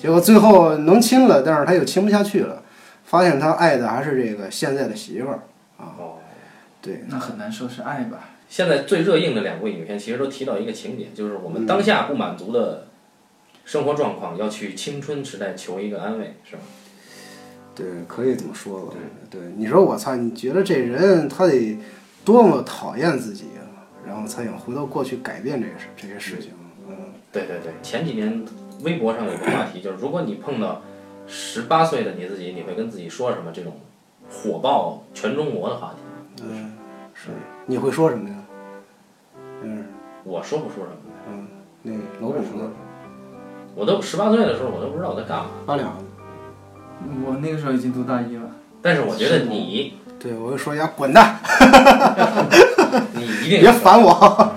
[0.00, 2.62] 结果最后能亲了，但是他又亲不下去了，
[3.04, 5.40] 发现他爱的还是这个现在的媳妇儿
[5.78, 5.94] 啊。
[5.98, 6.18] 哦，
[6.82, 8.30] 对，那很难说是爱吧？
[8.48, 12.86] 现在最热映的两部影片，其实都提到一个情节，就是我们当下不满足的
[13.64, 16.62] 生活状况，要去青春时代求一个安慰，是吧？
[17.74, 18.94] 对，可以这么说吧。
[19.28, 21.78] 对，你说我操，你觉得这人他得
[22.24, 26.52] 多么讨厌自己啊，然后才想回到过去改变这个事这些事情。
[26.88, 26.94] 嗯，
[27.30, 28.44] 对对对，前几年
[28.82, 30.82] 微博上有个话题，就是如果你碰到
[31.26, 33.50] 十八岁的你自己，你会跟自己说什么？
[33.52, 33.72] 这种
[34.30, 36.42] 火爆全中国的话题。
[36.42, 36.72] 嗯，
[37.12, 37.30] 是。
[37.66, 38.36] 你会说什么呀？
[39.62, 39.84] 嗯，
[40.24, 41.26] 我说不出什么来。
[41.30, 41.46] 嗯，
[41.82, 42.70] 那老虎呢？
[43.74, 45.50] 我都十八岁的时候，我都不知道我在干嘛。
[45.66, 45.92] 八两。
[47.26, 48.50] 我那个时候已经读大一了。
[48.80, 51.38] 但是我觉得你，对我就说呀，滚蛋！
[53.12, 54.54] 你一定别烦我。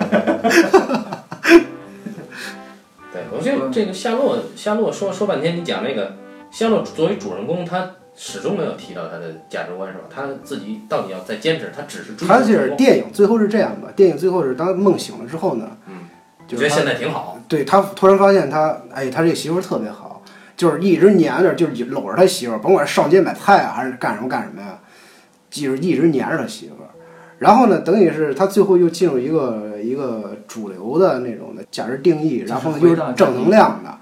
[3.12, 6.14] 对，我觉得这个夏洛，夏洛说说半天，你讲那个
[6.50, 10.04] 夏洛作为主人公，他始终没有提到他的价值观，是吧？
[10.08, 12.32] 他自己到底要再坚持，他只是追求。
[12.32, 13.92] 他就是电影最后是这样的？
[13.92, 15.68] 电影最后是当梦醒了之后呢？
[15.86, 16.08] 嗯，
[16.48, 17.38] 就觉得现在挺好。
[17.46, 20.22] 对他突然发现他，哎，他这媳妇特别好，
[20.56, 24.78] 就是一直黏着，就是搂着他媳妇，甭管是上街买菜啊，还是干什么干什么呀，
[25.50, 26.90] 就是一直黏着他媳妇儿。
[27.38, 33.96] 然后呢，等于是他最后又进入一个一个主流的那种的价值定义，然后又是正能量的，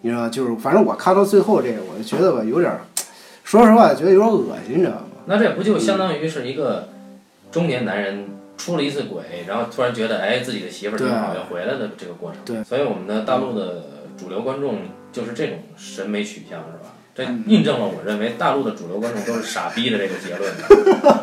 [0.00, 2.72] 你知道就是反正我看到最后这个，我就觉得吧，有点，
[3.44, 5.02] 说实话，觉得有点恶心，你知道吗？
[5.26, 6.88] 那这不就相当于是一个
[7.52, 12.40] 中年男人出了一次轨，然后突然觉得哎自己的媳妇儿挺好，要回来的这个过程。
[12.44, 13.84] 对，所以我们的大陆的
[14.18, 14.78] 主流观众
[15.12, 16.79] 就是这种审美取向，是吧？
[17.20, 20.50] 这印证了我认为大陆的主流观众都是傻逼的这个结论。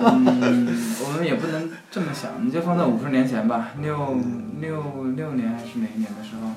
[0.04, 4.20] 嗯，我们也不能这么想，你就放在五十年前吧，六
[4.60, 4.84] 六
[5.16, 6.52] 六年还是哪一年的时候，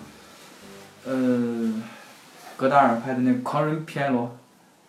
[1.07, 1.83] 呃，
[2.59, 4.37] 戈达尔拍的那《狂人皮埃罗》，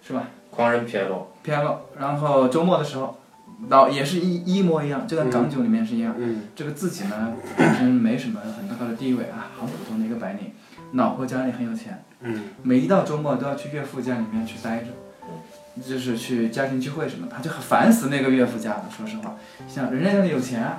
[0.07, 0.27] 是吧？
[0.49, 1.31] 狂人皮埃罗。
[1.43, 3.17] 皮埃罗，然后周末的时候，
[3.69, 6.13] 老也是一一模一样，就跟港囧里面是一样。
[6.17, 6.41] 嗯。
[6.53, 10.51] 这个自己呢，本身没什么很高的地位啊，很普通的一个白领，
[10.93, 12.04] 老婆家里很有钱。
[12.21, 12.43] 嗯。
[12.63, 14.88] 每一到周末都要去岳父家里面去待着。
[15.88, 18.84] 就是去家庭聚会什么，他就很烦死那个岳父家了。
[18.95, 19.38] 说实话，
[19.69, 20.69] 像人家家里有钱，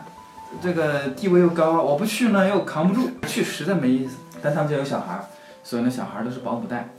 [0.60, 4.18] 这个地位又高，我不去呢又扛不住，去实在没意思。
[4.42, 5.18] 但他们家有小孩，
[5.64, 6.90] 所以呢小孩都是保姆带，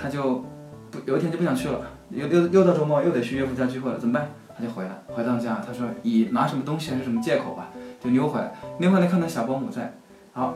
[0.00, 0.44] 他就
[0.92, 4.28] 不有一天就不想去了，又又又到周末又得去岳父家聚会了，怎么办？
[4.56, 7.70] 他就回来，回到家，他说以拿什么东西还是什么借口吧，
[8.00, 9.92] 就溜回来，溜回来看到小保姆在，
[10.32, 10.54] 好。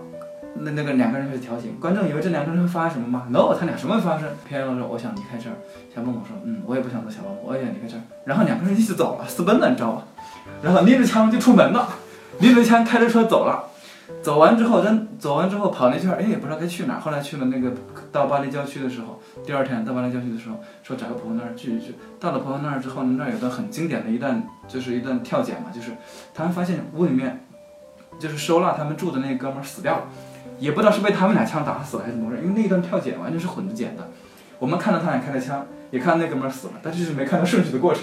[0.55, 4.29] 那那个两个人开始调情，观众以为这两个人会发生什么吗？No，他俩什么发生？
[4.47, 5.57] 片中说我想离开这儿，
[5.95, 8.01] 小保姆说嗯，我也不想做小保姆，我也想离开这儿。
[8.25, 10.03] 然后两个人一起走了，私奔了，你知道吗？
[10.63, 11.89] 然后拎着枪就出门了，
[12.41, 13.65] 拎着枪开着车走了。
[14.23, 17.01] 走完之后，咱走完之后跑了一圈，哎，也不知道该去哪儿。
[17.01, 17.73] 后来去了那个
[18.13, 21.95] 到巴黎郊区的时候，第二天到巴黎郊区的时候，说找个朋友那儿聚一聚。
[22.21, 25.93] 到了朋友那儿之后呢，那儿有段很经典的一段，就是一段跳剪嘛，就是
[26.35, 27.45] 他们发现屋里面
[28.19, 30.05] 就是收纳他们住的那哥们儿死掉了。
[30.59, 34.09] 也不知道是被他们俩枪打死了还是怎么回事，因为那一段跳剪完全是混着剪的。
[34.59, 38.03] 我们看到他俩开了枪，也看到那哥们死了，但就是没看到顺序的过程。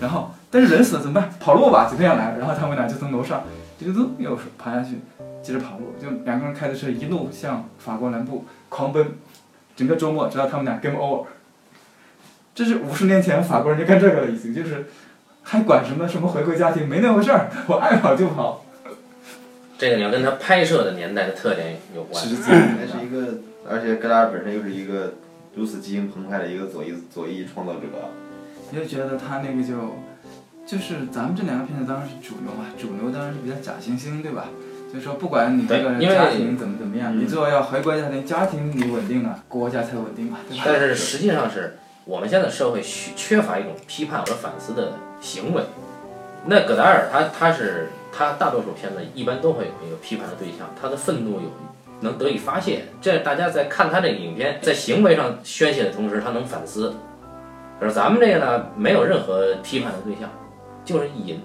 [0.00, 1.30] 然后，但是人死了怎么办？
[1.38, 2.36] 跑路吧，警察要来。
[2.38, 3.44] 然后他们俩就从楼上
[3.78, 5.00] 嘟嘟嘟又爬下去，
[5.42, 5.94] 接着跑路。
[6.00, 9.06] 就两个人开的车一路向法国南部狂奔，
[9.76, 11.26] 整个周末直到他们俩 game over。
[12.54, 14.86] 这是五十年前法国人就干这个了，已经就是
[15.42, 18.64] 还管什么什么回归家庭，没那回事儿，我爱跑就跑。
[19.82, 22.22] 这个你要跟他拍摄的年代的特点有关。
[22.22, 25.14] 实际 还是一个，而且戈达尔本身又是一个
[25.56, 27.80] 如此激情澎湃的一个左翼左翼创造者。
[28.70, 29.74] 你就觉得他那个就，
[30.64, 34.44] 就是咱们这两个片子当然是主流嘛，主流当然是比较假惺惺，对吧？
[34.92, 40.62] 就是说不管你这个家庭怎么怎么样，你最后要回归家庭，家庭你稳定了，国家才稳定嘛，对吧？
[40.64, 45.64] 但是实际上是我们现在社会缺缺乏一种批判和反思的行为。
[46.46, 47.88] 那戈达尔他他是。
[48.12, 51.50] 他大多数片子一般都会有一个批判的对象，他的愤怒有
[52.00, 52.84] 能得以发泄。
[53.00, 56.92] 这大家在看他这个影片，在行为上宣泄的同时，他能反思。
[57.80, 60.28] 可是咱们这个呢，没有任何批判的对象，
[60.84, 61.40] 就是意淫。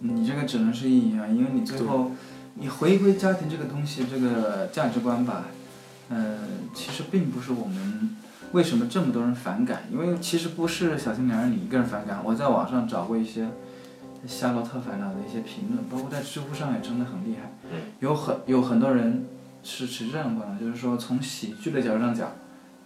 [0.00, 2.10] 你这个只能是意淫啊，因为你最后
[2.54, 5.44] 你回归家庭这个东西，这个价值观吧，
[6.08, 6.38] 呃，
[6.74, 8.16] 其实并不是我们
[8.52, 13.46] 为什么这么多人反感，因为其实不是小青年你一个人反感，我在网上找过一些。
[14.26, 17.50] 夏洛特烦恼的一些评论，包括在知乎上也争得很厉害。
[18.00, 19.26] 有很有很多人
[19.62, 22.30] 是持这样的观点，就是说从喜剧的角度上讲，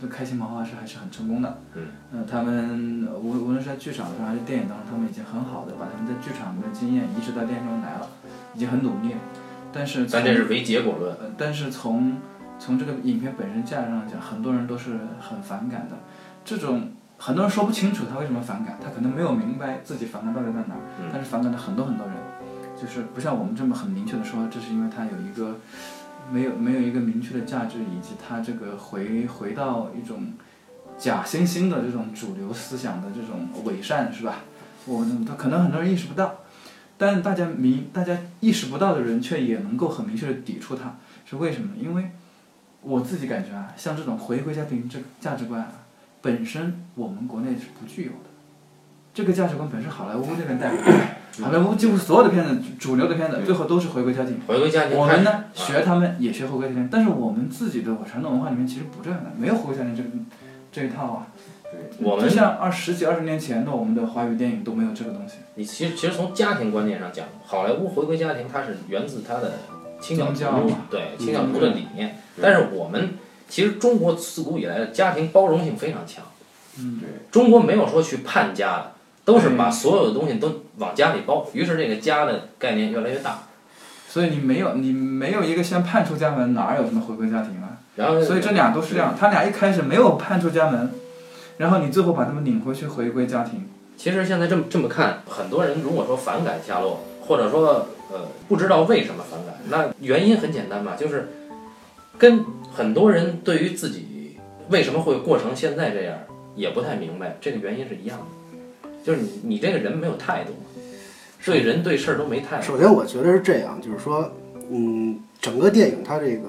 [0.01, 1.59] 这开心麻花是还是很成功的。
[1.75, 2.27] 嗯。
[2.27, 8.09] 他们无无论是在剧场上还是电影当中，他们已经很好的把他们在剧场的经验移植到电影中来了，
[8.55, 9.15] 已经很努力。
[9.73, 10.07] 但是。
[10.07, 11.17] 但这是唯结果论。
[11.37, 12.17] 但是从
[12.59, 15.97] 从这个影片本身价值上讲，很多人都是很反感的。
[16.45, 16.93] 这种。
[17.25, 22.15] 很多人说不清楚他为什么反感，他可能没有明白自己反感到底在哪儿，但是反感了很多很多人，
[22.79, 25.59] 就是不像我们这么很明确的说，这是因为他有一个
[26.31, 30.35] 没有没有一个明确的价值，以及他这个回回到一种
[30.99, 34.41] 假惺惺的这种主流思想的这种伪善，是吧？
[34.85, 36.35] 我们可能很多人意识不到，
[36.99, 41.71] 但大家明大家意识不到的人，却也能够很明确的抵触它，是为什么？
[41.75, 42.11] 因为
[42.83, 45.73] 我自己感觉啊，像这种回归家庭这个价值观啊，
[46.25, 48.31] 本身我们国内是不具有的。
[49.13, 54.41] 这个价值观本身好莱坞那边带过来，好莱坞几乎所有的片子，主流的片子最后都是回归家庭。
[54.47, 60.09] 回归家庭，我们呢，啊学他们也学回归家庭，但是我们自己的传统文化里面其实不这样的，没有回归家庭这个
[60.73, 61.27] 这一套啊。
[61.99, 65.35] 我们就像二十几二十年前的我们的华语电影都没有这个东西。
[65.57, 69.53] 你其实其实从家庭观念上讲，好莱坞回归家庭，它是源自它的
[70.01, 70.61] 清教宗教
[70.91, 72.17] 对清教徒的理念。
[72.41, 73.11] 但是我们
[73.49, 76.25] 其实中国自古以来的家庭包容性非常强，
[76.79, 78.93] 嗯，对，中国没有说去叛家的，
[79.25, 83.43] 都是把所有的东西都往家里包，于是这个家的概念越来越大。
[84.09, 87.79] 所以你没有你没有一个先叛出家门，哪有什么回归家庭啊？
[87.97, 90.93] 然后所以这俩都是这样，他俩一开始没有叛出家门，
[91.59, 93.69] 然后你最后把他们领回去回归家庭。
[93.97, 101.33] 其实现在这么这么看，很多人如果说反感夏洛，或者说呃不知道为什么反感，那原因很简单嘛，就是
[102.19, 104.37] 跟很多人对于自己
[104.69, 106.19] 为什么会过成现在这样
[106.57, 110.83] 也不太明白，这个原因是一样的，就是你你这个人没有态度嘛，
[111.45, 112.65] 对人对事儿都没态度。
[112.65, 114.29] 首先，我觉得是这样，就是说，
[114.71, 116.49] 嗯，整个电影它这个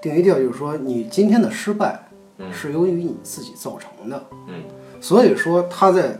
[0.00, 1.98] 定义调就是说，你今天的失败
[2.38, 4.24] 嗯是由于你自己造成的。
[4.46, 4.62] 嗯，
[5.00, 6.16] 所以说他在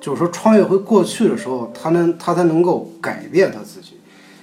[0.00, 3.98] 就是说穿越回过去的时候，他能他才能够改变他自己。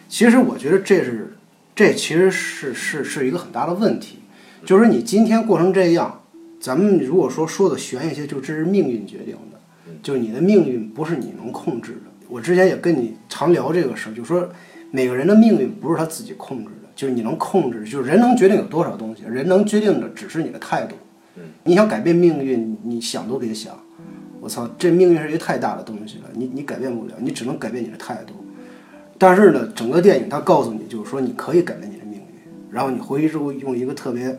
[0.08, 1.36] 其实我觉得这是
[1.75, 4.19] 这其实是是是一个很大的问题，
[4.63, 6.21] 就是你今天过成这样，
[6.59, 9.59] 咱们如果说说的悬一些，就这是命运决定的，
[10.03, 12.12] 就是你的命运不是你能控制的。
[12.29, 14.47] 我之前也跟你常聊这个事儿，就说
[14.91, 20.95] 每个人的命运不是他自己控制的，就是你能控制，就是人能决定有多少东西，人能决定的只是你的态度。
[21.63, 23.75] 你想改变命运，你想都别想。
[24.39, 28.33] 我操，这命运是一个太大的东西了，你你改变不了，你只能改变你的态度。
[29.25, 32.25] 但是呢，整个电影它告诉你，就是说你可以改变你的命运。
[32.69, 34.38] 然后你回去之后用一个特别，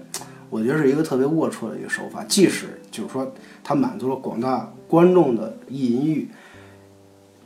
[0.51, 6.29] 我觉得是一个特别龌龊的一个手法，即使就是说它满足了广大观众的淫欲，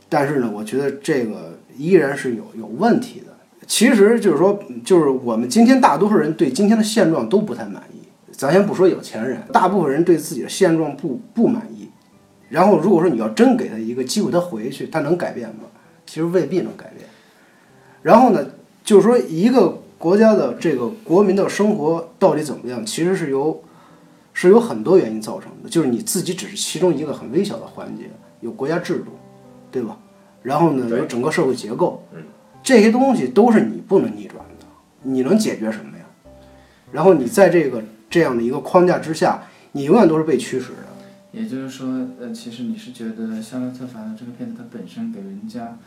[0.09, 3.27] 但是呢，我觉得这个依然是有有问题的。
[3.65, 7.99] 其实就是说，就是我们今天大多数人对今天的现状都不太满意。
[8.33, 11.87] 咱先不说有钱人，大部分人对自己的现状不不满意。
[12.49, 15.63] 然后如果说你要真给他一个机会，他回去，他能改变吗？
[16.05, 17.07] 其实未必能改变。
[18.01, 18.45] 然后呢，
[18.83, 23.61] 就是说一个国家的这个国民的生活到底怎么样，其实是由
[24.33, 28.09] 是有很多原因造成的，就是你自己只是其中一个很微小的环节，
[28.41, 29.11] 有国家制度，
[29.71, 29.97] 对吧？
[30.41, 32.01] 然后呢，有整个社会结构，
[32.63, 34.65] 这些东西都是你不能逆转的，
[35.03, 36.05] 你能解决什么呀？
[36.91, 40.77] 然后你在这个这样的一个框架之下，你永远都是被驱使的。
[41.31, 41.87] 也就是说，
[42.19, 45.77] 呃，其实你是觉得《夏洛特烦恼》这个片子它本身给人家、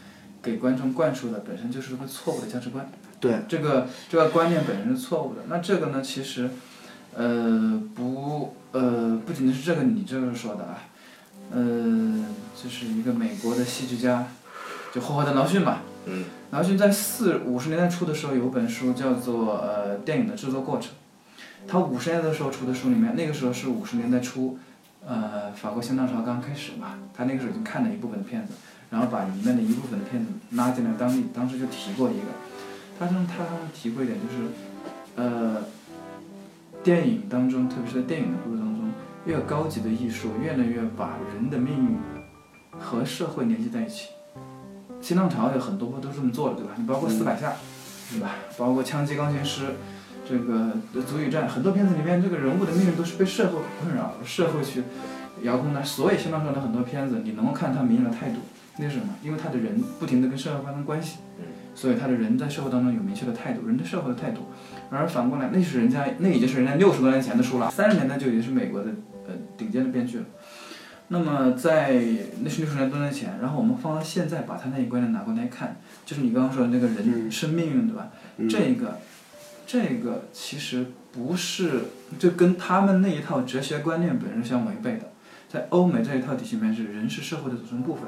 [0.42, 2.90] 给观众灌输的本身就是个错误的价值观。
[3.20, 5.42] 对，这个这个观念本身是错误的。
[5.48, 6.50] 那这个呢，其实，
[7.14, 10.78] 呃，不，呃，不仅仅是这个你这个说的啊，
[11.52, 12.24] 呃，
[12.60, 14.26] 就是一个美国的戏剧家，
[14.92, 15.78] 就霍华德·劳逊嘛。
[16.06, 16.24] 嗯。
[16.50, 20.90] 劳逊在四五十年代初的时候有本书叫做呃电影的制作过程，
[21.68, 24.58] 他五十年代的时候出的书里面，那个时候是五十年代初。
[25.04, 28.52] 呃，法国新浪潮刚开始嘛，他那个时候已经看了一部分的片子，
[28.92, 32.26] 然后把里面的一部分的片子拉进来当地，当时就提过一个，
[33.00, 34.50] 他说他提过一点就是，
[35.16, 35.62] 呃，
[36.84, 38.90] 电影当中，特别是在电影的故事当中，
[39.24, 41.98] 越高级的艺术越来越把人的命运
[42.78, 44.08] 和社会联系在一起。
[45.00, 46.72] 新浪潮有很多部都这么做的，对吧？
[46.76, 47.50] 你包括《四百下》，
[48.10, 48.36] 对吧？
[48.58, 49.62] 包括《枪击钢琴师》。
[50.24, 50.70] 这个
[51.02, 54.84] 足语战很多片子里面，这个人物的命运都是被社会困扰，社会去
[55.42, 55.82] 遥控的。
[55.82, 58.36] 所以新浪潮的很多片子，你能够看他明显的态度，
[58.78, 59.14] 那是什么？
[59.22, 61.18] 因为他的人不停的跟社会发生关系，
[61.74, 64.42] 所以他的人在社会当中有明确的态度，人对社会的态度。
[64.90, 68.90] 而反过来，那是人家，那已经是人家六十多年前的书了，三十年代就已经是美国的
[69.26, 70.24] 呃顶尖的编剧了。
[71.08, 72.02] 那么在
[72.42, 78.10] 那是六十年多年前，然后我们放到现在，把他那一观念拿过来看，就是你刚刚说的那个人生命运，对吧？
[78.48, 78.98] 这个。
[79.64, 81.84] 这个其实不是，
[82.18, 85.10] 就跟他们那一套哲学观念本身相违背的。
[85.48, 88.04] 在欧美这一套体系里面，是人是社会的组成部分，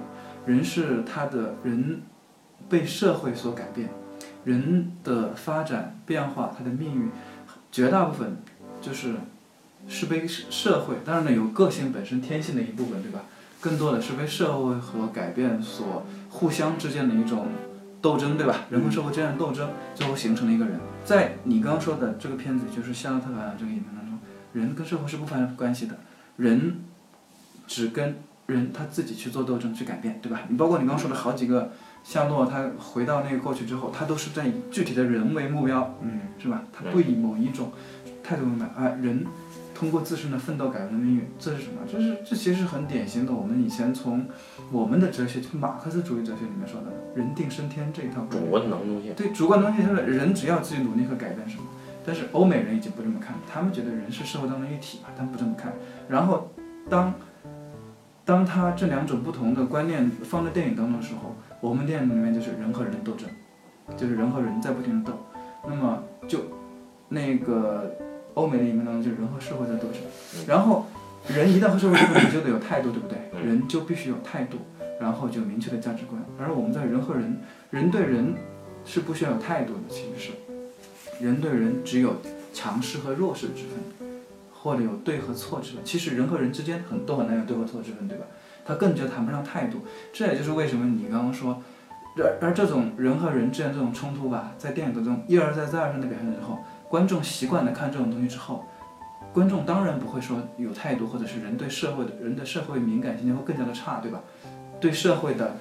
[0.46, 2.02] 人是他的人
[2.68, 3.90] 被社会所改变，
[4.44, 7.10] 人的发展变化，他的命运，
[7.70, 8.36] 绝大部分
[8.80, 9.14] 就是
[9.88, 13.20] 是被社会，当然呢有个性本身天性的一部分，对吧？
[13.60, 17.48] 更多的是被社会和改变所互相之间的一种。
[18.04, 18.66] 斗争对吧？
[18.68, 20.78] 人和社会之间的斗争，最后形成了一个人。
[21.06, 24.18] 在你刚刚说的这个片子，就是《夏洛特烦恼》这个影片当中，
[24.52, 25.96] 人跟社会是不发生关系的。
[26.36, 26.84] 人
[27.66, 30.42] 只跟人他自己去做斗争去改变，对吧？
[30.48, 36.62] 你包括你刚刚说的好几个夏洛，他回到那个过去之后，他都是在以具体的人为目标，嗯，是吧？
[36.72, 37.72] 他不以某一种
[38.22, 39.24] 态度为目标，啊，人
[39.74, 41.80] 通过自身的奋斗改变了命运，这是什么？
[41.90, 44.26] 这是这其实很典型的，我们以前从
[44.70, 48.38] 我们的哲学，就马克思主义哲学里面说的“人定胜天”这一套主。
[48.50, 49.14] 观能动性。
[49.14, 51.62] 对主观东西就是人只要自己努力和改变什么，
[52.04, 55.72] 但是欧美人已经不这么看，他们觉得人是社会当中一体嘛，他们不这么看。
[56.08, 56.54] 然后
[56.88, 57.12] 当
[58.24, 63.28] 当他这两种不同的观念放在电影当中的时候，我们电影里面就是人和人的斗争，
[63.96, 65.18] 就是人和人在不停的斗。
[65.68, 66.40] 那么就
[67.08, 67.94] 那个
[68.34, 70.00] 欧美的影片当中就是人和社会在斗争，
[70.46, 70.86] 然后
[71.28, 73.18] 人一旦和社会斗争，你就得有态度，对不对？
[73.34, 74.56] 嗯人就必须有态度，
[74.98, 76.22] 然后就有明确的价值观。
[76.38, 77.38] 而我们在人和人，
[77.70, 78.34] 人对人
[78.86, 80.32] 是不需要有态度的，其实是
[81.22, 82.16] 人对人只有
[82.54, 83.78] 强势和弱势之分，
[84.64, 85.84] 或者有对和错之分。
[85.84, 88.24] 其实人和人之间很都很难有对和错之分，对吧？
[88.64, 89.84] 他更加谈不上态度。
[90.10, 91.62] 这也就是为什么你刚刚说，
[92.16, 98.64] 而而这种人和人之间这种冲突吧，在电影当中一而再再而三的表现之后，观众习惯了看这种东西之后。
[99.34, 104.22] 观众当然不会说有态度，或者是人对社会的人的社会敏感性会更加的差，对吧？
[104.80, 105.56] 对社会的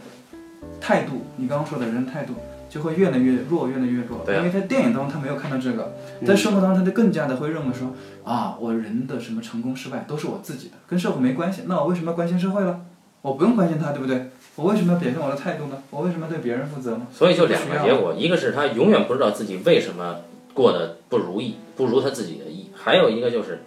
[0.80, 2.36] 态度，你刚刚说的人态度
[2.74, 4.24] 就会越来越弱，越来越弱。
[4.26, 11.62] 对啊因为在电影当中他没有看到这个，嗯在生活当中他就更加的会认为说啊，我人的什么成功失败都是我自己的，跟社会没关系。
[11.68, 12.82] 那我为什么要关心社会了？
[13.22, 14.32] 我不用关心他，对不对？
[14.56, 15.78] 我为什么要表现我的态度呢？
[15.92, 17.06] 我为什么要对别人负责呢？
[17.12, 20.18] 所以就两个结果，一个是他永远不知道自己为什么
[20.56, 23.62] 过得不如意，不如他自己的意；还有一个就是，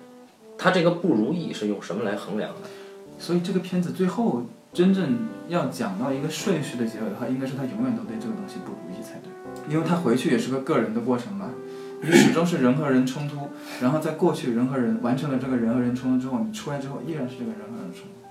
[0.58, 2.68] 他这个不如意是用什么来衡量的？
[3.18, 4.42] 所以这个片子最后
[4.76, 5.16] 真正
[5.48, 11.48] 要讲到一个顺序的结尾的话，应该是他永远都对这个东西不如意才对，因为他回去也是个个人的过程嘛，
[12.02, 13.48] 你始终是人和人冲突，
[13.80, 18.28] 然后在过去人和人完成了这个人和人冲突之后，你出来之后依然是这个人和人冲突，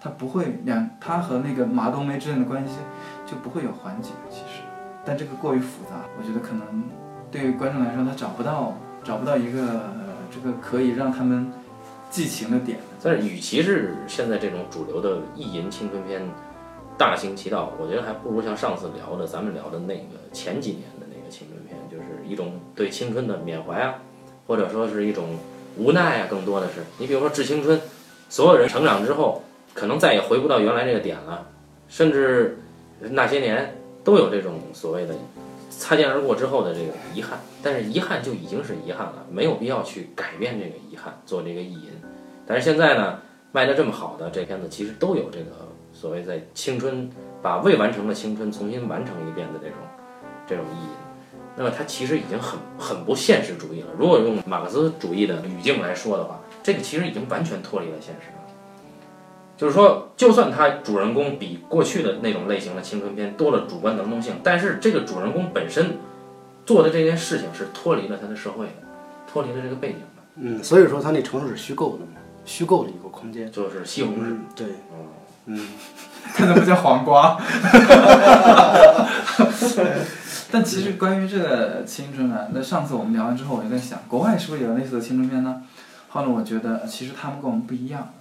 [0.00, 2.74] 他不会两他和那个马冬梅之间的关系
[3.26, 4.62] 就不会有缓解，其实，
[5.04, 6.84] 但这个过于复杂，我觉得可能
[7.28, 11.50] 对于观众来说他找不到找不到一个、呃、这个可以让他们
[12.08, 12.78] 寄情的点。
[13.02, 16.28] 但是，与其是现在这种主流的意淫青春片
[16.96, 24.02] 大行其道，我觉得还不如像上次聊的，咱们聊的那个前几年的那个青春片，就是一种对青春的缅怀啊，
[24.46, 25.36] 或者说是一种
[25.76, 27.78] 无奈啊，更多的是，你比如说《致青春》，
[28.28, 31.46] 所有人成长之后，可能再也回不到原来这个点了，
[31.88, 32.58] 甚至
[33.00, 35.14] 那些年都有这种所谓的
[35.70, 41.90] 擦肩而过之后的这个遗憾，但是遗憾就已经是遗憾了，没有必要去改变这个遗憾，做这个意淫。
[42.48, 43.18] 但是现在呢，
[43.52, 45.52] 卖的这么好的这片子，其实都有这个
[45.92, 47.10] 所谓在青春
[47.42, 49.76] 把未完成的青春重新完成一遍的这种
[50.46, 50.88] 这种意义。
[51.54, 53.88] 那么它其实已经很很不现实主义了。
[53.98, 58.30] 如果用马克思主义的语境来说的话，这个其实已经完全脱离了现实。
[59.56, 65.96] 就是说，就算他主人公比过去的那种类型的青春片多了主观能动性，但是这个主人公本身
[66.64, 68.72] 做的这件事情是脱离了他的社会的，
[69.26, 72.12] 脱离了这个背景的，嗯，所以说它那城市是虚构的嘛，
[72.48, 73.52] 虚构的一个空间。
[73.52, 74.20] 就是西红柿。
[74.22, 74.66] 嗯，对，
[75.46, 75.68] 嗯，
[76.34, 77.38] 它那不叫黄瓜。
[80.50, 85.62] 但其实关于这个青春啊，那上次我们聊完之后，我就在想，国外是不是有类似的青春片呢？
[86.08, 88.14] 后来我觉得，其实他们跟我们不一样，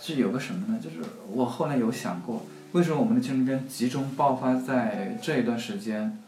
[0.00, 0.80] 是有个什么呢？
[0.82, 0.96] 就是
[1.30, 2.42] 我后来有想过，
[2.72, 6.18] 为什么我们的青春片集中爆发在这一段时间？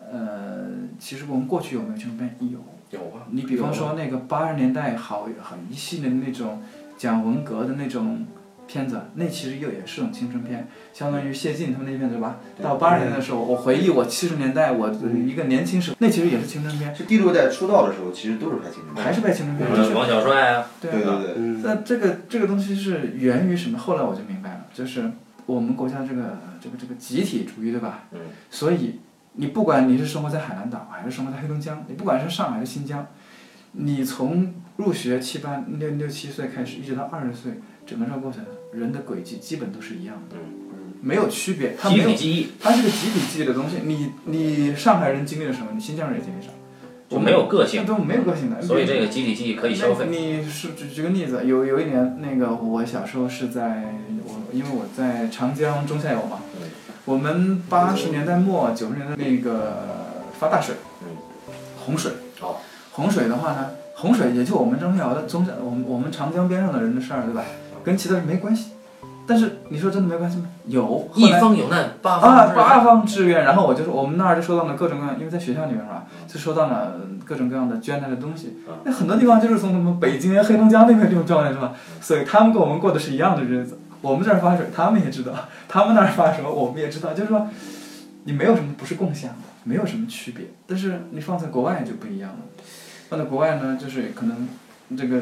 [0.00, 0.66] 呃，
[1.00, 2.36] 其实我们过去有没有青春片？
[2.52, 2.60] 有。
[2.90, 6.62] 有啊，你比方说那个八十年代好很一系列的那种
[6.96, 8.26] 讲文革的那种
[8.66, 12.38] 片子，那其实又也是种青春片，相当于谢晋他们那片子吧。
[12.62, 19.04] 到八十年代的时候，我回忆我七十年代我一个年轻时，那其实也是青春片，是第六代出道的时候，其实都是拍青春片。
[19.04, 23.78] 还是拍青春片，就是王小帅啊，对对对那这个这个东西是源于什么？
[23.78, 25.10] 后来我就明白了，就是
[25.44, 28.04] 我们国家这个这个这个集体主义，对吧？
[28.12, 28.20] 嗯。
[28.50, 29.00] 所以
[29.34, 33.06] 你不管你是生活在海南岛，还是生活在黑龙江，你不管是上海还是新疆，
[33.72, 37.52] 你从入学七八六六七岁开始，一直到二十岁，
[37.86, 40.36] 整个这个过程，人的轨迹基本都是一样的，
[41.00, 41.74] 没有区别。
[41.80, 43.76] 它集没有体记忆它是个集体记忆的东西。
[43.84, 46.54] 你你上海人经历了什么，你新疆人也经历什么，
[47.08, 48.60] 就没有个性那，都没有个性的。
[48.60, 50.06] 所以这个集体记忆可以消费。
[50.10, 53.94] 你是举举个例子，有有一年那个我小时候是在
[54.24, 56.68] 我因为我在长江中下游嘛，嗯
[57.04, 60.08] 我们八十年代末九十年代那个
[60.40, 61.08] 发大水，嗯
[61.84, 62.10] 洪水，
[62.40, 62.56] 哦
[62.92, 63.72] 洪水的话呢，
[64.04, 67.42] 洪水也就我们中下游的中下我们我们长江边上的人的事儿，对吧？
[67.82, 68.72] 跟其他人没关系。
[69.26, 70.44] 但是你说真的没关系吗？
[70.66, 72.84] 有，后一来方有难八啊，方啊八援。
[72.84, 78.74] 方支援，然后我就说我们那儿就收到了各种各样，因为在学校里面是吧，就收到了各种各样的捐来的东西嗯。
[78.84, 81.72] 那很多地方就是从什么北京、黑龙江那边这种状态是吧？
[82.02, 83.78] 所以他们跟我们过的是一样的日子。
[84.02, 85.32] 我们这儿发水，他们也知道；
[85.66, 87.14] 他们那儿发什么，我们也知道。
[87.14, 87.48] 就是说，
[88.24, 90.44] 你没有什么不是共享的，没有什么区别。
[90.66, 92.36] 但是你放在国外就不一样了。
[93.14, 94.48] 放在国外呢，就是可能
[94.96, 95.20] 这个，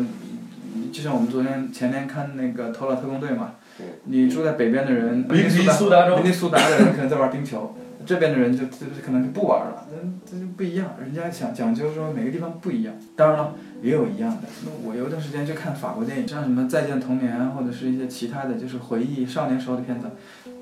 [0.90, 7.76] 就像我们昨天前天看那个《头脑特工队》嘛对，你住在北边的人，明尼苏达州明尼苏达的人可能在玩冰球，
[8.06, 10.96] 这边的人就就可能就不玩了，这这就不一样。
[11.02, 14.48] 人家想讲究说每个地方不一样，当然了，也有一样的。
[14.64, 20.06] 那我有一段时间就看法国电影，像什么《再见童年》或者是一些其他的就是回忆少年时候的片子，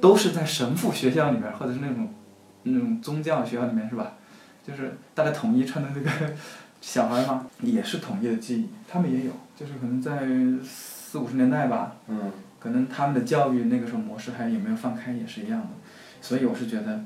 [0.00, 2.12] 都是在神父学校里面，或者是那种
[2.64, 4.14] 那种宗教学校里面是吧？
[4.66, 6.10] 就是大家统一穿的那个
[6.80, 10.26] 小孩嘛，也是统一的记忆，他们也有，就是可能在
[10.66, 15.68] 四五十年代吧，嗯，可能他们的教育那个时候模式还有没有放开也是一样的，
[16.22, 17.04] 所以我是觉得，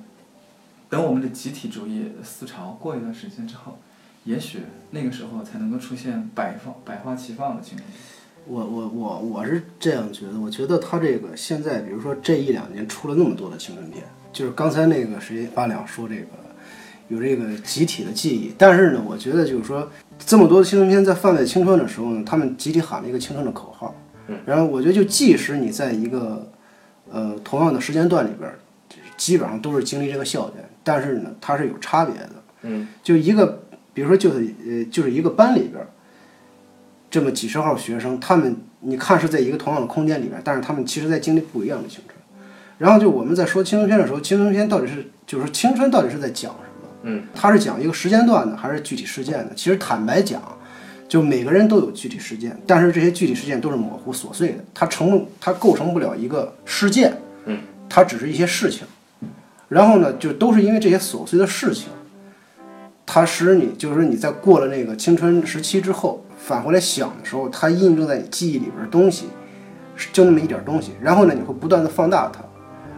[0.88, 3.78] 等我们的集体主义思潮过一段时间之后，
[4.24, 4.60] 也许
[4.90, 7.88] 那个时候才能够出现百放百花齐放的情况。
[8.46, 14.04] 我我我我是这样觉得，我觉得他这个现在，比如说这一两年出了那么多的青春片，
[14.34, 16.26] 就是刚才那个谁八两说这个
[17.08, 23.94] 有这个集体的记忆，但是呢，我觉得就是说这么多的青春片在贩卖青春的时候呢，他们集体喊了一个青春的口号，
[24.46, 26.50] 然后我觉得就即使你在一个
[27.10, 28.58] 呃同样的时间段里边儿，
[29.16, 32.30] 基本上都是经历这个校园，但是呢，它是有差别的，
[32.62, 35.88] 嗯，就一个比如说就是呃就是一个班里边儿。
[37.10, 42.18] 这么几十号学生，他们你看是在一个同样的空间里边，但是他们其实在经历不一样的青春。
[42.76, 46.73] 然后就我们在说青春片的时候，青春片到底是就是说青春到底是在讲什么？
[47.06, 49.54] 嗯，它是讲一个时间段的，还是具体事件的？
[49.54, 50.40] 其实坦白讲，
[51.06, 58.86] 就每个人都有具体事件，但是这些具体事件都是模糊琐碎的，它成它构成不了一个事件，嗯，它只是一些事情。
[59.68, 61.88] 然后呢，就都是因为这些琐碎的事情，
[63.04, 69.26] 它使你就是说你在过了那个青春时期之后，返回来想的时候，它印证在你记忆里边的东西，
[70.12, 70.92] 就那么一点东西。
[71.02, 72.40] 然后呢，你会不断的放大它。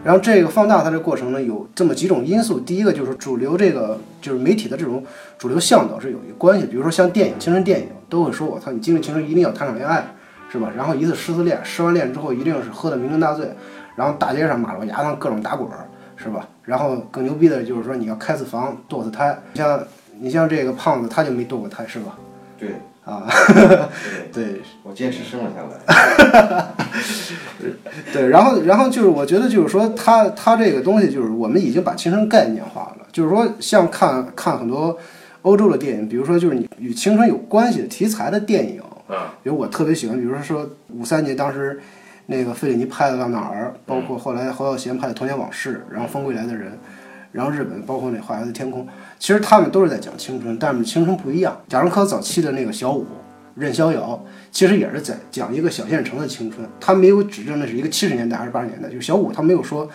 [0.06, 2.60] 然后这个放大它的过程呢，有这么几种因素。
[2.60, 5.04] 第一个就是主流这个就是媒体的这种
[5.36, 6.64] 主流向导是有一关系。
[6.64, 10.06] 比如说像电影、青春电影都会说，我操，你经历青春一定要谈场恋爱，
[10.48, 10.70] 是吧？
[10.76, 13.50] 然后一次失恋，失完恋之后一定是喝得酩酊大醉，
[13.96, 15.68] 然后大街上马路牙子上各种打滚，
[16.14, 16.48] 是吧？
[16.62, 19.36] 然后更牛逼的就是说你要开次房，堕次胎。
[19.54, 19.84] 你像
[20.20, 22.16] 你像这个胖子，他就没堕过胎，是吧？
[22.56, 22.76] 对，
[23.06, 23.24] 啊，
[24.32, 26.74] 对，对，我坚持生了下来。
[28.12, 34.98] 对，然后然后就是我觉得就是说他他这个东西就是我们已经把青春概念化了，就是说像看看很多
[35.42, 41.80] 欧洲的电影，比如说就是你与青春有关系的题材的电影，啊，比如我特别喜欢，比如说说五三年当时
[42.26, 46.72] 那个费里尼拍的《到哪儿》，包括后来侯孝贤拍的《童年往事》，然后《风归来的人》，
[47.30, 48.82] 然后日本包括那《花园的天空》，
[49.18, 51.60] 其实他们都是在讲青春，但是青春不一样。
[51.68, 53.06] 贾樟柯早期的那个小五。
[53.58, 59.88] 任逍遥其实也是在讲一个小县城的青春，他没有指证那是一个七十年代还是八十年代，就是小五他没有说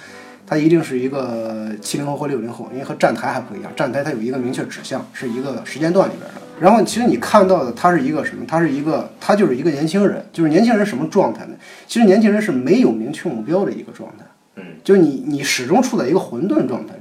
[0.48, 6.42] 他一定是一个七零后或六零后，因为和站台还不一样，站台它有一个明确指向，是一个时间段里边的。
[6.60, 8.44] 然后其实你看到的他是一个什么？
[8.48, 11.54] 他是一个他就是一个年轻人，就是年轻人什么状态呢？
[11.86, 16.96] 其实年轻人是没有明确目标的一个状态，嗯，就是你你始终处在一个混沌状态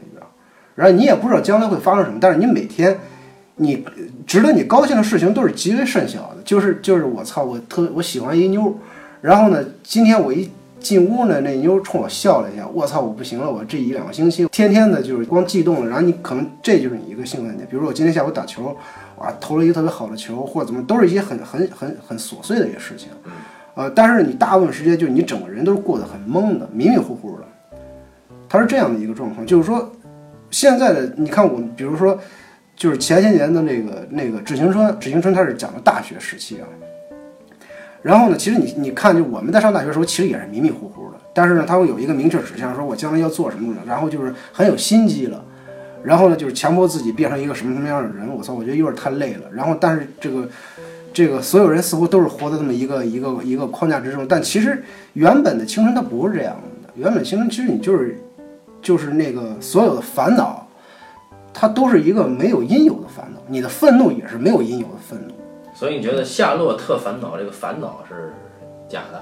[0.80, 2.98] 然后你也不知道将来会发生什么，但是你每天。
[3.62, 3.84] 你
[4.26, 8.74] 值得你高兴的事情都是极为甚小的，就是就是我操，我特我喜欢一妞，
[9.20, 18.74] 然后呢，今天我一进屋呢，那妞冲我笑了一下，我操，我不行了，我这一两个星期天天的就是光激动了，然后你可能这就是你一个兴奋点，比如说我今天下午打球，
[19.18, 23.08] 哇，投了一个特别好的球，或者怎么，都是一些很很很很琐碎的一些事情，
[23.74, 27.76] 呃，但是你大部分时间就是你整个人都是过得很懵的，迷迷糊糊的，
[28.48, 29.92] 他是这样的一个状况，就是说
[30.50, 32.18] 现在的你看我们，比如说。
[32.76, 36.64] 就是前些年的那个那个《致青春》，《致青春》它是讲的大学时期啊。
[38.00, 41.18] 然后呢，其实你你看，就我们在上大学的时候，其实也是迷迷糊糊的。
[41.34, 45.44] 但是呢，它会有一个明确指向，说我将来要做什么的，然后就是很有心机了。
[46.02, 48.26] 然后呢，就是强迫自己变成一个什么什么样的人。
[48.34, 49.42] 我操，我觉得有点太累了。
[49.52, 50.48] 然后，但是这个
[51.12, 54.26] 这个所有人似乎都是活在这么一个一个一个框架之中。
[54.26, 54.82] 但其实
[55.12, 56.90] 原本的青春它不是这样的。
[56.94, 58.18] 原本青春其实你就是
[58.82, 60.66] 就是那个所有的烦恼。
[61.52, 65.34] 它都是一个没有因由的烦恼，你的愤怒也是没有因由的愤怒。
[65.74, 68.32] 所以你觉得《夏洛特烦恼》这个烦恼是
[68.88, 69.20] 假的？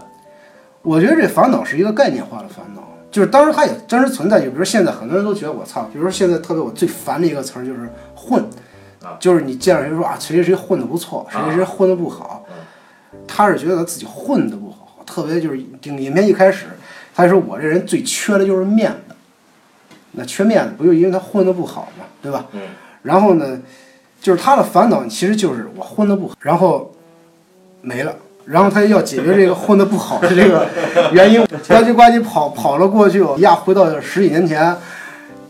[0.83, 4.45] 我觉得这烦恼是一个概念化的烦恼，就是当然它也真实存在。
[4.45, 8.45] 就比如现在很多人都觉得我操，比如说现在特别我最烦的一个词儿就是混，
[9.03, 12.45] 啊，就是你见着谁说啊谁谁谁混的不错，谁谁谁混的不好，
[13.27, 16.67] 他是觉得他自己混的不好，特别就是影影片一开始。
[17.15, 19.08] 他就说我这人最缺的就是面子，
[20.19, 22.45] 那缺面子不就因为他混得不好嘛，对吧？
[22.53, 22.61] 嗯。
[23.03, 23.59] 然后呢，
[24.21, 26.93] 就是他的烦恼其实就是我混得不好，然后
[27.81, 28.13] 没了。
[28.45, 30.67] 然后他要解决这个混得不好的这个
[31.13, 34.77] 原因， 呱唧呱唧跑跑了过去，一下回到十几年前。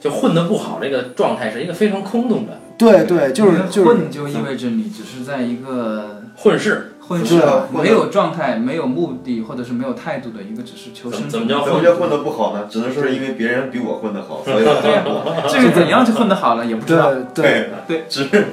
[0.01, 2.61] 就混得不好这个状态是一个非常空洞的。
[2.77, 7.41] 对对，就是就是混就意味着你只是在一个混世，混世
[7.73, 11.29] 没有状态、没有目的或者是没有态度的一个，只是求生。
[11.29, 12.67] 怎么叫怎么叫混得不好呢？
[12.71, 15.05] 只能说是因为别人比我混得好，所以对呀，
[15.49, 17.13] 至于怎样就混得好了也不知道。
[17.35, 18.49] 对对，只是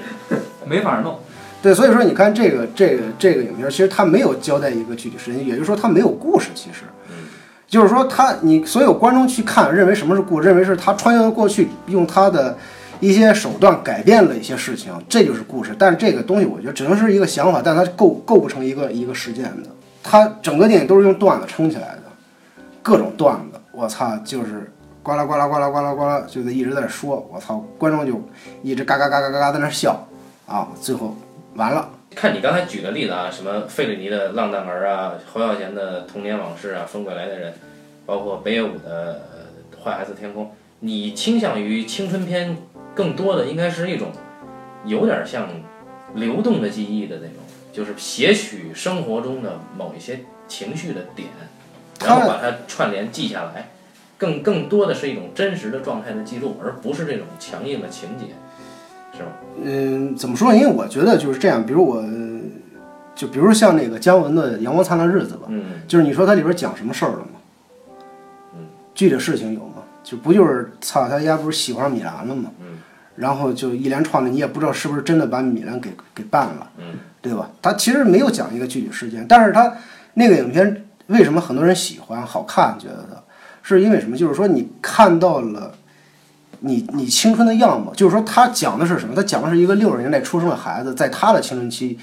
[0.65, 1.19] 没法弄。
[1.61, 6.83] 对，所以说你看这个这个这个影片，其实它没有交代一个具体事情，也就是说它没有故事，其实。
[7.67, 12.55] 就是说，他你所有观众去看，认为什么是故事，认为是他穿越到过去，用他的
[12.99, 15.75] 一些手段改变了一些事情，这就是故事。
[15.77, 19.69] 但是这个东西，我觉得只能是一个想法，但它构构不成一个一个事件的。
[20.01, 22.03] 它整个电影都是用段子撑起来的，
[22.81, 24.71] 各种段子，我操，就是
[25.01, 28.21] 呱啦呱啦呱啦呱啦呱啦，就在一直在说，我操，观众就
[28.61, 30.07] 一直嘎嘎嘎嘎嘎嘎在那笑，
[30.45, 31.15] 啊，最后
[31.55, 31.89] 完了。
[32.15, 37.51] 看你刚才举的例子啊，什么费里尼的《浪荡儿》啊，侯孝贤的《童年往事》啊，《风归来的人》，
[38.05, 39.21] 包括北野武的
[39.83, 40.45] 《坏孩子天空》，
[40.79, 42.55] 你倾向于青春片
[42.95, 44.11] 更多的应该是一种
[44.85, 45.49] 有点像
[46.15, 51.27] 流动的记忆的那种，就是写取生活中的某一些情绪的点，
[52.03, 53.69] 然后把它串联记下来，
[54.17, 58.27] 更更多的是一种真实的状态的记录，而不是这种强硬的情节。
[59.17, 59.29] 是吧？
[59.63, 60.53] 嗯，怎么说？
[60.53, 61.65] 因为我觉得就是这样。
[61.65, 62.03] 比如我，
[63.15, 67.39] 就比如像那个姜文的《阳光灿烂日子》吧，嗯，就是你说它里边讲什么事儿了吗？
[68.55, 69.83] 嗯，具体事情有吗？
[70.03, 72.51] 就不就是操他家不是喜欢上米兰了吗？
[72.59, 72.74] 嗯，
[73.15, 76.85] 然后就一连串的，你也不知道是不是真的把米兰给给办了，嗯，
[77.21, 77.49] 对吧？
[77.61, 79.73] 他其实没有讲一个具体事件，但是他
[80.15, 82.77] 那个影片为什么很多人喜欢、好看？
[82.79, 83.21] 觉得它
[83.61, 84.15] 是因为什么？
[84.15, 85.73] 就是说你看到了。
[86.61, 89.13] 你你青春的样貌，就是说他讲的是什么？
[89.13, 91.99] 他讲的是一个六十年代出生的孩子在他的青春期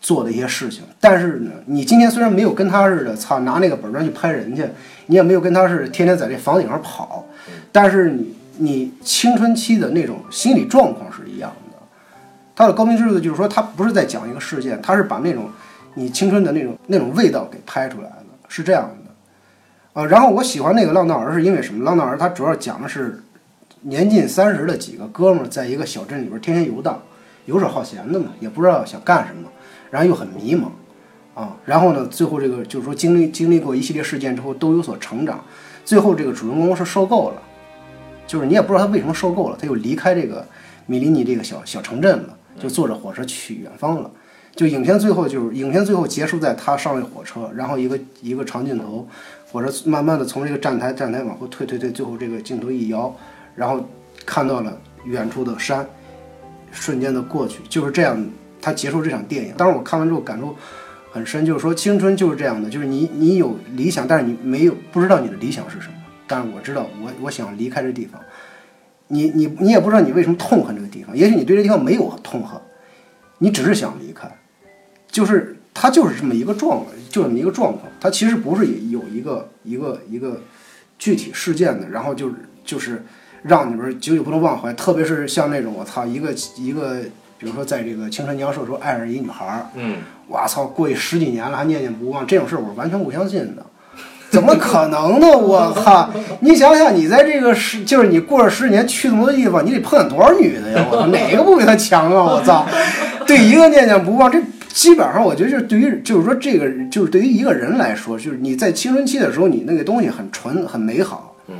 [0.00, 0.84] 做的一些事情。
[1.00, 4.64] 但是呢，你今天虽然没有跟他似的，操拿那个本砖去拍人去，
[5.06, 7.26] 你也没有跟他是天天在这房顶上跑，
[7.72, 11.78] 但是你你青春期的那种心理状况是一样的。
[12.54, 15.48] 他的高明之处就是说，他不是在讲一个事件，他是把那种
[15.94, 20.00] 你青春的那种那种味道给拍出来了，是这样的。
[20.00, 21.82] 啊，然后我喜欢那个《浪荡儿》是因为什么？
[21.84, 23.22] 《浪荡儿》它主要讲的是。
[23.82, 27.00] 年近三十的几个哥们儿，在一个小镇里边天天游荡，
[27.46, 29.48] 游手好闲的嘛，也不知道想干什么，
[29.90, 30.66] 然后又很迷茫，
[31.34, 35.42] 啊，然后呢，最后这个就是说经历经历过一系列事件之后都有所成长，
[35.82, 37.42] 最后这个主人公是受够了，
[38.30, 40.46] 就是你也不知道他为什么受够了，他又离开这个
[40.86, 44.08] 米利尼这个小小城镇了，就坐着火车去远方了，
[44.54, 49.04] 就影片最后就是影片最后结束在他上了火车，然后一个一个长镜头，
[49.50, 53.12] 火车慢慢的从这个站台站台往后退退退，最后这个镜头一摇。
[53.56, 53.84] 然后
[54.24, 55.84] 看到了远处的山，
[56.70, 58.16] 瞬间的过去，就是这样。
[58.62, 60.54] 他结束这场电影，当时我看完之后感触
[61.10, 65.94] 很深，就是说青春就是这样的，就是你你有理想，但是你没有不知道你的理想是什么。
[66.30, 68.20] 但是我知道，我我想离开这地方。
[69.08, 72.60] 你你你也不知道你为什么痛恨这个地方，也许你对这地方没有痛恨，
[73.38, 74.30] 你只是想离开。
[75.10, 77.82] 就是它就是这么一个状，就这么一个状况。
[78.00, 80.40] 它其实不是有一个一个一个
[80.98, 83.02] 具体事件的，然后就是就是。
[83.42, 87.00] 让你们久久不能忘怀，特别是像那种我操一个一个，
[87.38, 89.96] 比如说在这个青春年少时候爱上一女孩儿，嗯，
[90.28, 93.64] 我操过去十几年了还念念不忘，这种事儿我是完全不相信的，
[94.32, 95.26] 怎么可能呢？
[95.36, 96.08] 我靠！
[96.40, 100.86] 你想想，你在这个十，就是你过了十几年去那么多地方，你得碰见多少女的呀？
[100.90, 102.22] 我操，哪个不比他强啊？
[102.22, 102.64] 我操！
[103.26, 111.56] 对一个念念不忘，这基本上我觉得就是对于就是说这个就是对于一个人来说，就是你在青春期的时候，你那个东西很纯很美好，嗯。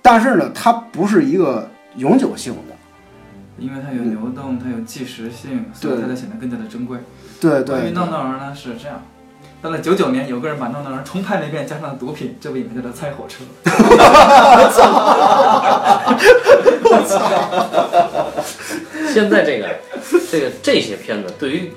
[0.00, 2.74] 但是呢，它不是一个永久性的，
[3.58, 6.98] 因为它有流动，它有即时性，所以它才显得更加的珍贵。
[7.40, 7.76] 对对。
[7.76, 9.02] 关于闹闹儿呢是这样，
[9.64, 13.42] 到了九九年，有个人把闹闹儿重拍了一遍，加上毒品，这部影片叫做《猜火车》。
[13.64, 14.84] 我操！
[16.84, 17.18] 我操！
[19.10, 19.74] 现在这个
[20.30, 21.72] 这个这些片子，对于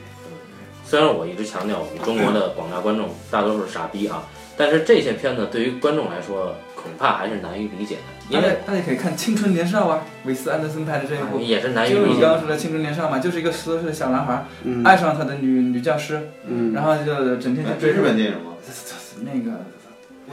[0.83, 4.21] 虽然我一直强调我们中国的广大观众大多数是傻逼啊，
[4.57, 6.55] 但是这些片子对于观众来说。
[6.77, 11.99] 恐怕还是难于理解的，因为大家可以看《青春年少》啊，韦斯安德森拍的这一部也是难于理解。
[11.99, 14.45] 就是你刚刚说的《青春年少》嘛，就是一个十多岁的小男孩，
[14.85, 16.29] 爱上他的女女教师，
[16.71, 18.53] 然后就整天就追日本电影吗？
[19.25, 19.57] 那个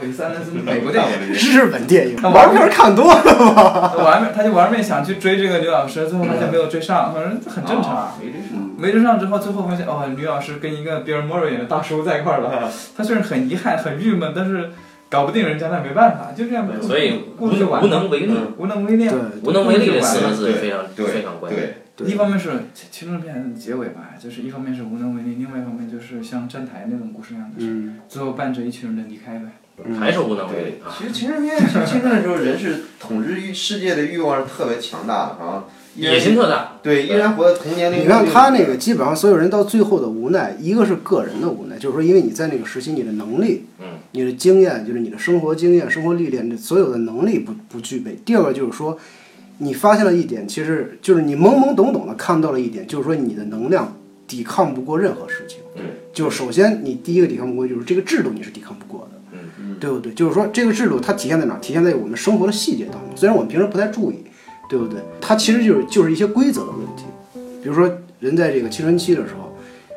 [0.01, 3.95] 韦斯安德森美国电影，日本电影，他玩片看多了吧？
[3.97, 8.69] 玩命，他就玩命想去追这个女老师，最后他就没有追上，反正很正常，没追上。
[8.77, 12.69] 没追上之后，最后发现哦，女老师跟一个比尔·莫瑞演的大叔在一块儿了。
[12.95, 14.69] 他虽然很遗憾、很郁闷，但是。
[15.07, 16.67] 搞不定人家那没办法，就这样。
[16.81, 19.07] 所以无故事完无能为力，无能为力。
[19.07, 21.77] 对，无能为力这四个字对非常对非常关键。
[21.95, 29.45] 对，一方面是青春片的结尾吧，就是一方面是无能为力，另外一方面就是像站台那种故事一样的，嗯，最后伴着一群人的离开呗。
[29.83, 30.93] 嗯还是无能为力啊。
[30.97, 35.65] 其实青春片，其实青春的时候，人是统治欲世界的欲望是特别强大的啊，
[35.95, 38.03] 野心特大，对，依然活在同年龄。
[38.03, 48.17] 你看他那个，基本上所有人到最后的无奈，一个是个人的无奈，就是说，因为你在那个时期，你的能力，嗯，你的经验，就是你的生活经验、生活历练，这所有的能力不不具备。
[48.25, 48.97] 第二个就是说，
[49.57, 55.59] 你发现了一点，其实就是你懵懵懂懂的看到了一点，就是说你的能量抵抗不过任何事情。
[55.75, 59.14] 嗯，就是首先你第一个抵抗不过，就是这个制度你是抵抗不过的。
[59.75, 60.13] 嗯对不对？
[60.13, 61.59] 就是说，这个制度它体现在哪儿？
[61.59, 63.01] 体现在我们生活的细节当中。
[63.15, 64.23] 虽然我们平时不太注意，
[64.69, 64.99] 对不对？
[65.21, 67.03] 它其实就是就是一些规则的问题。
[67.61, 69.55] 比如说，人在这个青春期的时候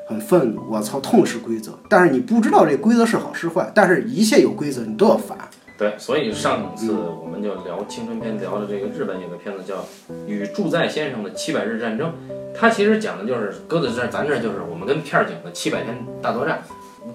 [0.08, 1.78] 很愤怒，我操，痛失规则。
[1.88, 5.38] 但是你不知道这规则是好是坏，但是一切有规则你都要反。
[5.78, 9.76] 对，所以上次我们就聊青春片，聊的这个日本有个片子叫
[10.26, 12.08] 《与住在先生的七百日战争》，
[12.52, 16.64] 它其实讲的就是搁在这，咱这儿就是我们跟片儿警的七百天大作战。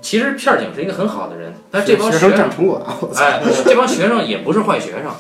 [0.02, 2.98] 其实片儿警是一个很好的人，但这帮学学生生占成果啊！
[3.16, 5.12] 哎，这帮学生也不是坏学生，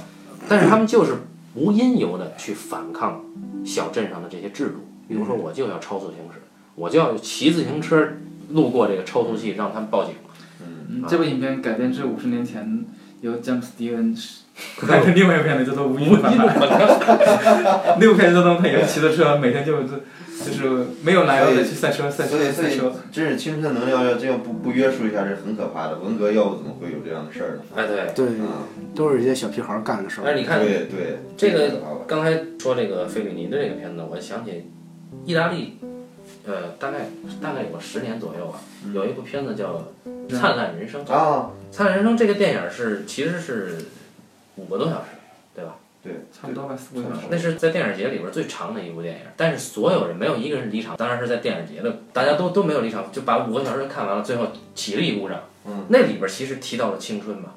[0.47, 1.17] 但是他们就是
[1.55, 3.21] 无因由的去反抗
[3.65, 4.87] 小镇上的这些制度。
[5.07, 6.39] 比如说，我就要超速行驶，
[6.75, 8.07] 我就要骑自行车
[8.51, 10.13] 路过这个超速器，让他们报警。
[10.61, 12.85] 嗯，这部影片改编自五十年前
[13.21, 14.15] 由詹姆斯·迪恩
[14.79, 16.47] 拍的另外一部片子叫做《无因反叛》。
[17.99, 19.89] 那部片子当中，他也是骑着车，每天就就
[20.45, 22.93] 就是没有来由的去赛车、赛车、所以所以赛车。
[23.11, 25.97] 真是青春的能量要这样不不约束一下是很可怕的。
[25.99, 27.61] 文革要不怎么会有这样的事儿呢？
[27.75, 28.65] 哎，对，对，啊，
[28.95, 30.23] 都是一些小屁孩儿干的事儿。
[30.25, 34.69] 但是你看对对，这个刚才说这个费里尼的这个片子，我想起
[35.25, 35.77] 意大利，
[36.45, 37.09] 呃，大概
[37.41, 38.59] 大概有个十年左右吧，
[38.93, 39.85] 有一部片子叫
[40.39, 41.05] 《灿烂人生》。
[41.11, 43.77] 啊，《灿烂人生》这个电影是其实是
[44.55, 45.11] 五个多小时，
[46.03, 46.13] 对？
[46.31, 47.27] 差不多吧，四五个小时。
[47.31, 55.39] 那是在电影节里边最长的一部电影，但是所有人没有一个人离场，当然是在电影节的，大家都都没有离场，就把五个小时看完了，最后起立鼓掌。
[55.65, 57.53] 嗯，那里边其实提到了青春嘛，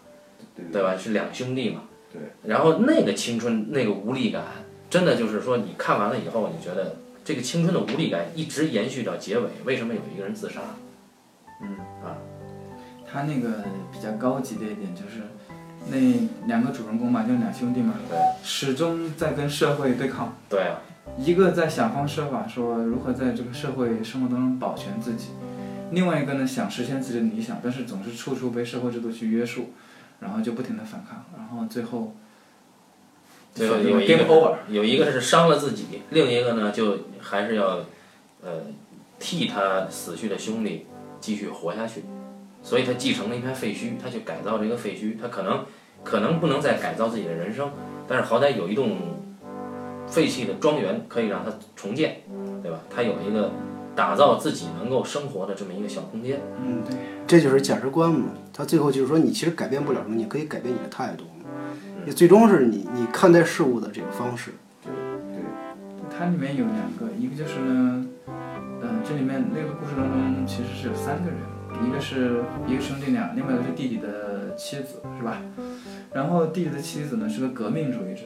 [0.55, 0.97] 对对吧？
[0.97, 1.83] 是两兄弟嘛。
[2.13, 2.23] 对。
[2.45, 4.43] 然后那个青春那个无力感，
[4.89, 10.61] 真的就是说你看完了以后，你觉得这个青春的无力感一直延续到结尾，为什么有一个人自杀？
[11.63, 12.17] 嗯啊
[13.09, 15.23] 他那个比较高级的一点就是，
[15.89, 15.97] 那
[16.47, 20.37] 两个主人公嘛，就两兄弟嘛，对始终在跟社会对抗。
[20.49, 20.81] 对啊，
[21.17, 25.29] 一个在想方设法说如何在这个社会生活当中保全自己，
[25.93, 29.71] 另外一个呢想实现自己的理想，但是总是处处被社会制度去约束，
[30.21, 32.15] 然后就不停的反抗，然后最后
[33.55, 34.57] 最后有一 game 个 over。
[34.69, 37.85] 有一个是伤了自己，另一个呢就还是要
[38.43, 38.63] 呃
[39.19, 40.87] 替他死去的兄弟
[41.21, 42.03] 继续活下去，
[42.63, 45.65] 所以他继承了一片废墟，他去改造这个废墟，他可能
[46.09, 47.69] 可能不能再改造自己的人生，
[48.07, 48.97] 但是好歹有一栋
[50.07, 52.19] 废弃的庄园可以让他重建，
[52.63, 52.79] 对吧？
[52.89, 53.51] 他有一个
[53.97, 56.41] 打造自己能够生活的这么一个小空间。
[56.65, 56.97] 嗯，对。
[57.27, 58.29] 这就是价值观嘛。
[58.53, 61.45] 他最后就是说，你其实改变不了什么，你可以改变你的态度嘛。
[62.07, 64.53] 也最终是你你看待事物的这个方式。
[64.85, 64.93] 对
[65.33, 65.43] 对
[66.17, 68.07] 它里面有两个，一个就是呢，
[68.81, 71.37] 呃，这里面那个故事当中其实是有三个人，
[71.85, 75.43] 一个是一个兄弟俩，另外一个是弟弟的妻子，是吧？
[76.17, 78.23] 然后弟弟的妻子呢是个革命主义者，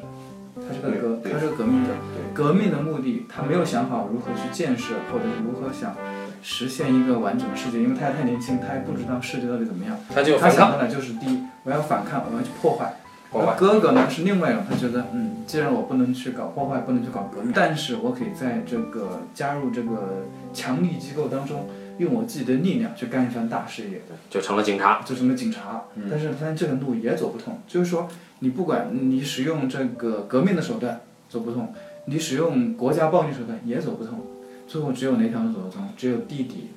[0.55, 2.33] 他是个革，他是个革命者对。
[2.33, 5.97] 革命的目的，他没有想好如何去建设，或者是如何想
[6.41, 9.99] 实现一个完整的世界，因为他还太年轻，他还不知道世界到底怎么样。
[10.09, 12.95] 他想到的就是第一，我要反抗，我要去破坏。
[13.33, 21.67] 破坏而哥哥呢是另外一种，他觉得，嗯，既然我不能去搞破坏，不能去搞革命，但是我可以在这个加入这个强力机构当中，
[22.01, 25.03] 用我自己的力量去干一番大事业，就成了警察。
[25.05, 25.83] 就成了警察。
[25.95, 28.09] 嗯但是发现这个路也走不通，就是说，
[28.41, 31.73] 你不管你使用这个革命的手段走不通，
[32.07, 34.19] 你使用国家暴力手段也走不通，
[34.67, 35.89] 最后只有哪条路走得通？
[35.97, 36.71] 只有弟弟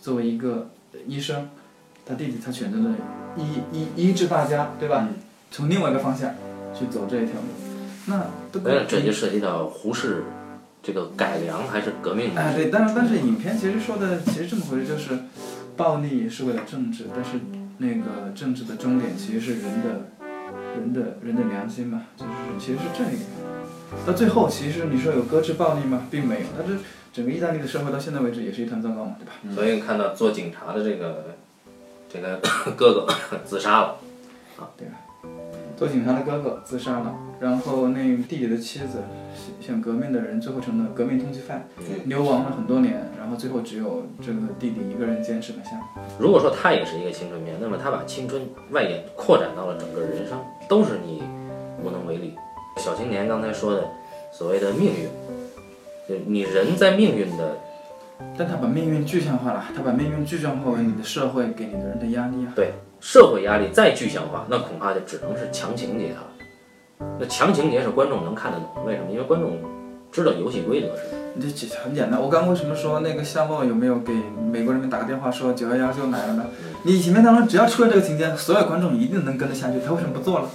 [0.00, 0.70] 作为一个
[1.06, 1.50] 医生，
[2.06, 2.94] 他弟弟他选择了
[3.36, 3.42] 医
[3.72, 5.08] 医医治大家，对吧？
[5.50, 6.34] 从另外一个方向
[6.74, 7.46] 去走这一条路，
[8.06, 8.24] 那
[8.88, 10.24] 这就涉及到胡适
[10.82, 12.34] 这个改良还是革命？
[12.34, 15.16] 哎，对，但是但是影片其实说的其实这么回事，就是
[15.76, 17.38] 暴力是为了政治，但是
[17.78, 19.88] 那个政治的终点其实是人的
[20.74, 23.10] 人的人的良心嘛，就是其实是这个。
[24.06, 26.06] 到最后，其实你说有搁置暴力吗？
[26.10, 26.76] 并没有，它这
[27.12, 29.54] 整个意大利的社会到现在为止也是一团糟糕嘛，对吧？
[29.54, 31.26] 所以看到做警察的这个
[32.10, 32.40] 这个
[32.74, 33.06] 哥哥
[33.44, 33.96] 自杀了。
[34.58, 34.94] 啊对啊。
[35.76, 39.02] 左景山的哥哥自杀了，然后那弟弟的妻子
[39.60, 41.66] 想革命的人，最后成了革命通缉犯，
[42.04, 46.02] 流亡了很多年，然后最后只有这个弟弟一个人坚持了下来。
[46.18, 51.22] 如果说他也是一个青春片，那么他把青春外延扩展到了整个人生，都是你
[51.82, 52.34] 无能为力。
[52.76, 53.88] 小青年刚才说的
[54.32, 55.08] 所谓的命运，
[56.08, 57.56] 就你人在命运的
[58.38, 62.52] 但他把命运具象化了，他把命运具象化为你的社会给你的人的压力啊。
[63.02, 67.04] 社会压力再具象化，那恐怕就只能是强情节它。
[67.18, 69.10] 那强情节是观众能看得懂，为什么？
[69.10, 69.58] 因为观众
[70.12, 71.18] 知道游戏规则是什么。
[71.34, 74.12] 你这很简单，我刚为什么说那个夏梦有没有给
[74.52, 76.46] 美国人民打个电话说九幺幺就来了呢？
[76.84, 80.48] 你前面当中只要出了这个情节，所有观众一定能跟得下去，他为什么不做了？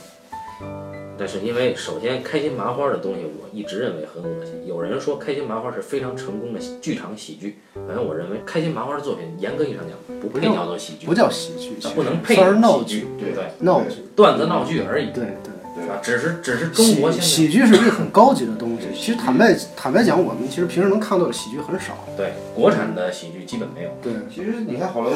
[1.17, 4.53] 但是因为首先开心麻花的东西，我一直认为很恶心。
[4.65, 15.53] 有人说开心麻花是非常成功的剧场喜剧，反正我认为开心麻花的作品严格意义上讲不配叫做喜剧，不叫喜剧，它不能配实算是闹喜剧，对对，闹剧，段子闹剧而已，对对。
[15.77, 18.87] 对吧，只是只是中国现在喜喜剧是一个很高级的东西。
[18.95, 21.95] 其实坦白坦白讲，我们其实平时能看到的喜剧很少。
[22.17, 23.91] 对国产的喜剧基本没有。
[24.01, 25.13] 对，其实你看好莱坞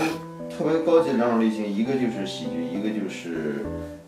[0.56, 3.66] 特别高级的两种类型，一个就是喜剧，一个就是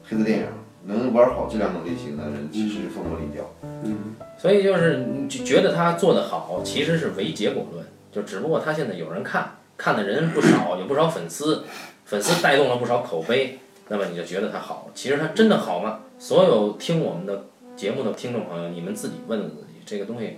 [0.07, 0.45] 黑色电影。
[0.85, 3.49] 能玩好这两种类型的人，其实凤毛麟角。
[3.83, 11.63] 嗯，所以就是你就觉得他做得好，其实是唯结果论，就只不过他现在有人看，看的人不少，有不少粉丝，
[12.05, 14.89] 粉丝带动了不少口碑，那么你就觉得他好。
[14.93, 15.99] 其实他真的好吗？
[16.19, 20.37] 所有听我们的节目的听众朋友，你们自己问问自己，这个东西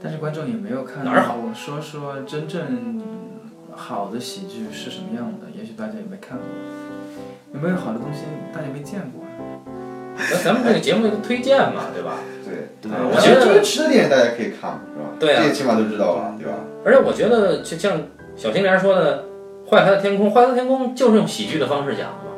[0.00, 3.00] 但是观众也没有看哪儿好我说说真正
[3.70, 6.46] 好的喜剧是什么样的，也许大家也没看过。
[7.54, 8.22] 有没有好的东西
[8.52, 9.21] 大家没见过？
[10.16, 12.12] 那咱们这个节目一个推荐嘛，对吧？
[12.44, 15.08] 对，对我觉得真实的电影大家可以看嘛，是吧？
[15.18, 16.58] 对啊这个起码都知道了，对吧？
[16.84, 18.00] 而且我觉得就像
[18.36, 19.24] 小青莲说的，
[19.70, 22.30] 《坏孩的天空》，《坏孩的天空》就是用喜剧的方式讲的嘛。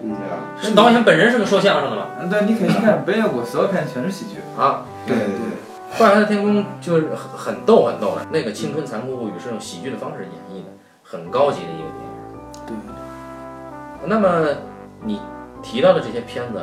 [0.00, 2.06] 对啊，是导演本人是个说相声的嘛？
[2.20, 4.36] 嗯，对，你可以去看北野武，所有片全是喜剧。
[4.56, 5.96] 啊，对对对。
[5.98, 10.70] 《坏孩的天空》就是很很逗很逗的，那个《青春残酷物语》是用喜剧的方式演绎的，
[11.02, 12.78] 很高级的一个电影。
[12.84, 14.06] 对。
[14.06, 14.46] 那么
[15.02, 15.20] 你
[15.62, 16.60] 提到的这些片子，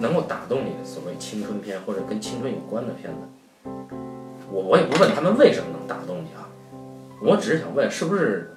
[0.00, 3.18] 能够打动你的所谓青春片或者跟青春有关的片子，
[4.50, 6.48] 我我也不问他们为什么能打动你啊，
[7.22, 8.56] 我只是想问，是不是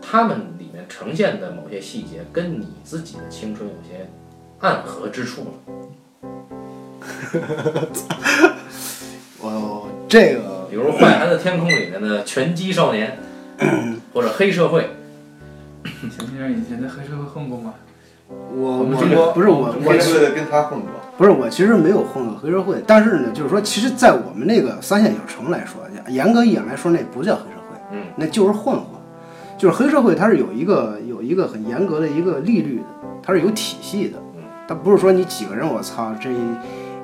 [0.00, 4.08] 他们里面呈现的某些细节跟你自己的青春有些
[4.60, 5.50] 暗合之处呢？
[9.40, 13.18] 我这个比如《坏孩子天空》里面的拳击少年，
[14.12, 14.88] 或者黑社会，
[15.84, 17.74] 小青年以前在黑社会混过吗？
[18.28, 28.84] 我我们中国不是我我黑社会的跟他混过，不是我其实没有混过黑社会，但是呢，就是说，其实，在我们那个三线小城来说，严格意义上来说，那不叫黑社会，嗯，那就是混混。
[29.56, 32.84] 就是黑社会，它是有一个有一个很严格的一个利率的，
[33.22, 36.36] 它是有体系的嗯，它不是说你几个人我操这一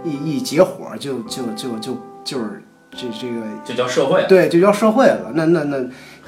[0.05, 2.63] 一一结伙就就就就就是
[2.93, 4.25] 这这个就叫社会。
[4.29, 5.79] 对就叫社会了，那那那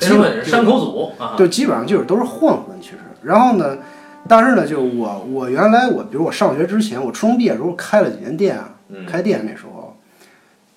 [0.00, 2.96] 黑社会是山口组啊，就基本上就是都是混混，其实。
[3.22, 3.76] 然后呢，
[4.28, 9.96] 但是呢，就我我原来我比如我上学之前，我初中毕业的时候开了几年店啊，嗯开店那时候，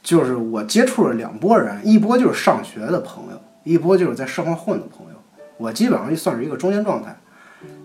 [0.02, 5.14] 就是我接触了两拨人，一波就是上学的朋友，一波就是在社会混的朋友。
[5.58, 7.18] 我基本上就算是一个中间状态，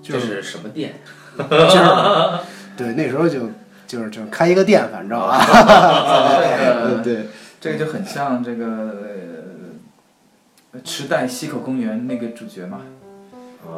[0.00, 0.94] 就这是是什么店？
[1.36, 1.78] 就是
[2.76, 3.50] 对那时候就
[3.86, 5.40] 就是就开一个店，反正啊，
[6.40, 7.28] 这个对
[7.60, 9.02] 这个就很像这个
[10.72, 13.03] 呃池袋西口公园那个主角嘛，啊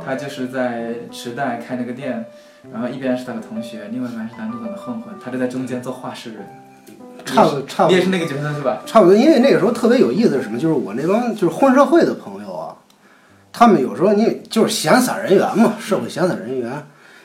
[0.05, 2.25] 他就是在池袋开那个店，
[2.73, 6.47] 然后一边是他的同学，另外一边是他路上的混混，他就在中间做画事人。
[7.25, 8.83] 差不多差不多你也是那个角色是吧？
[8.87, 10.57] 差不多，因为那个时候特别有意思是什么？
[10.57, 12.77] 就是我那帮就是混社会的朋友啊，
[13.53, 16.71] 他们有时候你就是闲散人员嘛，社会闲散人员，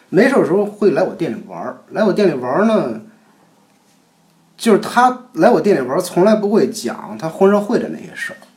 [0.09, 1.77] 没事的时候会来我店里玩儿。
[1.91, 3.01] 来我店里玩儿呢，
[4.57, 8.47] 就是他来我店里玩儿，从来不会讲他混社会的那些事儿，哎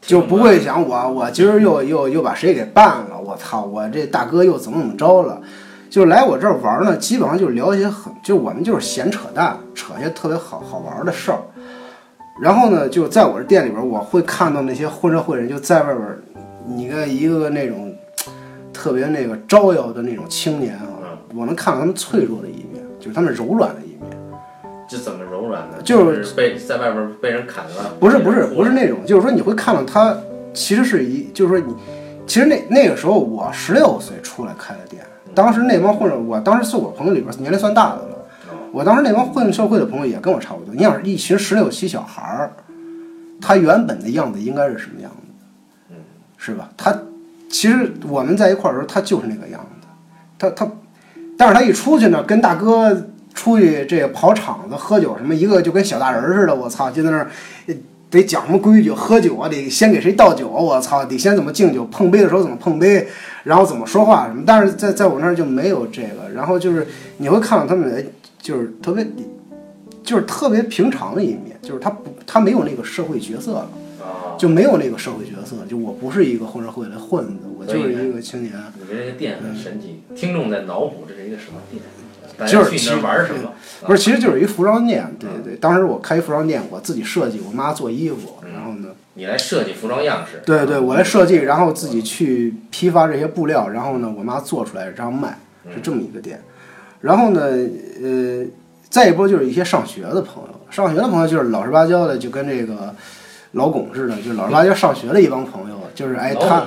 [0.00, 5.40] 就不会想我我今儿又又又把谁给办了，我操，我这大哥又怎么怎么着了。
[5.88, 11.38] 就来我这儿玩儿呢，基本上就聊一些很，就我们就是闲扯淡，扯一些特别好好玩儿的事儿。
[12.40, 16.18] 然后呢，就在我这店里边儿，我会看到那些混社会人就在外边儿，
[16.66, 17.94] 你看一个个那种
[18.72, 23.74] 特别那个招摇的那种青年啊，我能看到他们脆弱的一面，就是他们柔软。
[24.92, 25.78] 这怎么柔软呢？
[25.82, 27.94] 就是是被在外边被人砍了。
[27.98, 30.14] 不是不是不是那种，就是说你会看到他
[30.52, 31.74] 其实是一，就是说你
[32.26, 35.02] 其实那那个时候我十六岁出来开的店，
[35.34, 38.18] 当时那帮混社，我当时是我朋友里边年龄算大的了。
[38.70, 40.74] 我当时那帮混社会的朋友也跟我差不多。
[40.74, 42.52] 你想一群十六七小孩儿，
[43.40, 45.16] 他原本的样子应该是什么样子？
[45.90, 45.96] 嗯，
[46.36, 46.68] 是吧？
[46.76, 46.94] 他
[47.48, 49.88] 其实我们在一块儿的时候，他就是那个样子。
[50.38, 50.70] 他他，
[51.38, 52.90] 但是他一出去呢，跟大哥
[53.34, 57.30] 出去这个跑场子喝酒什么，一个就跟小大人儿似的，我操，就在那儿
[57.66, 57.74] 呃
[58.10, 63.08] 得讲什么规矩，喝酒啊得先给谁倒酒啊，我操，得先怎么敬酒，碰杯的时候怎么碰杯，
[63.44, 64.42] 然后怎么说话什么。
[64.46, 68.04] 但是在在我那儿就没有这个，然后就是你会看到他们哎
[68.38, 69.06] 就是特别
[70.02, 73.68] 就是特别平常的一面，就是他不他没有那个社会角色了。
[74.02, 78.52] 啊，就没有那个社会角色，就我不是一个混社会的混子，我就是一个青年。
[78.76, 81.80] 你这个店很神奇，听众在脑补这是一个什么店？
[82.38, 83.52] 大就是去玩什么？
[83.86, 85.56] 不是，其实就是一服装店，对对对。
[85.56, 90.40] 当时我开服装店，我自己设计，我妈做衣服，然后呢，你来设计服装样式。
[90.46, 95.38] 对对，我来设计，然后自己去批发这些布料，然后呢，我妈做出来然后卖，
[95.74, 96.40] 是这么一个店。
[97.00, 98.44] 然后呢，呃，
[98.88, 102.94] 再一波就是一些上学的朋友，上学的朋友就是老实巴交的，就跟这个
[103.52, 106.64] 老巩似的，就老实巴交上学的一帮朋友，就是哎他。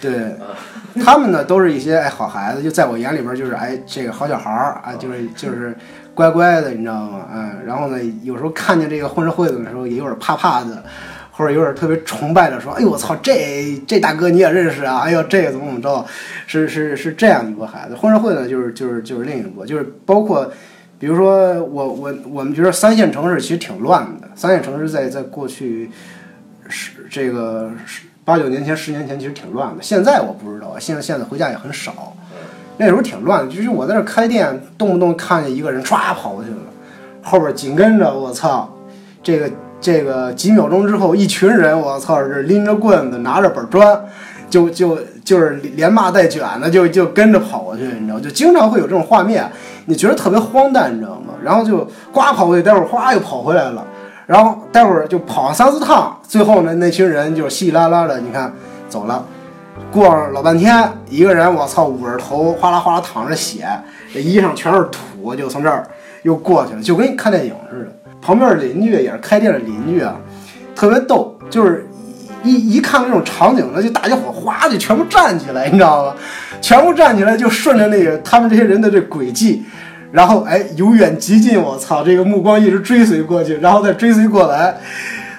[0.00, 0.34] 对，
[1.04, 5.76] 他们呢都是一些哎好孩子，就在我眼里边就是哎这个好小孩儿啊，就是就是
[6.14, 7.26] 乖乖的，你知道吗？
[7.34, 10.82] 嗯，然后呢有时候看见这个混社会的时候也有点怕怕的，
[11.32, 15.00] 或者有点特别崇拜的说，哎呦我操这这大哥你也认识啊？
[15.00, 16.06] 哎呦这个怎么怎么着？
[16.46, 20.50] 是是是这样一波孩子，混社会呢就是就是就是另一波，就是包括。
[20.98, 24.28] 比如说，我我我们觉得三线城市其实挺乱的。
[24.34, 25.90] 三线城市在在过去
[26.68, 29.82] 十这个十八九年前、十年前其实挺乱的。
[29.82, 32.12] 现在我不知道，现在现在回家也很少。
[32.76, 36.56] 那时候挺乱的，就是我在那儿开店，动不动看见一个人唰跑过去了，
[37.22, 38.72] 后边紧跟着我操，
[39.22, 44.00] 这个这个几秒钟之后，一群人我操是拎着棍子拿着板砖，
[44.48, 44.96] 就就
[45.28, 49.46] 就是连骂带卷的就就跟着跑过去，你知道，就经常会有这种画面。
[49.84, 51.34] 你觉得特别荒诞，你知道吗？
[51.44, 53.84] 然后就呱跑过去，待会儿哗又跑回来了，
[54.26, 58.50] 然后待会儿就跑三四趟，最后呢，那群人就稀稀拉拉的，你看
[58.88, 59.22] 走了，
[59.92, 63.68] 过了老半天，一个人我操捂着头，哗啦哗啦淌着血，
[64.14, 65.86] 这衣裳全是土，就从这儿
[66.22, 67.92] 又过去了，就跟看电影似的。
[68.22, 70.16] 旁边邻居也是开店的邻居啊，
[70.74, 71.86] 特别逗，就是。
[72.44, 76.14] 一一看那种场景呢，就大家伙哗就全部站起来，你知道吗？
[76.60, 79.64] 全部站起来，就顺着那个他们这些人的这轨迹，
[80.12, 84.78] 然后哎由远及近，我操，这个目光一直追随过去，然后再追随过来，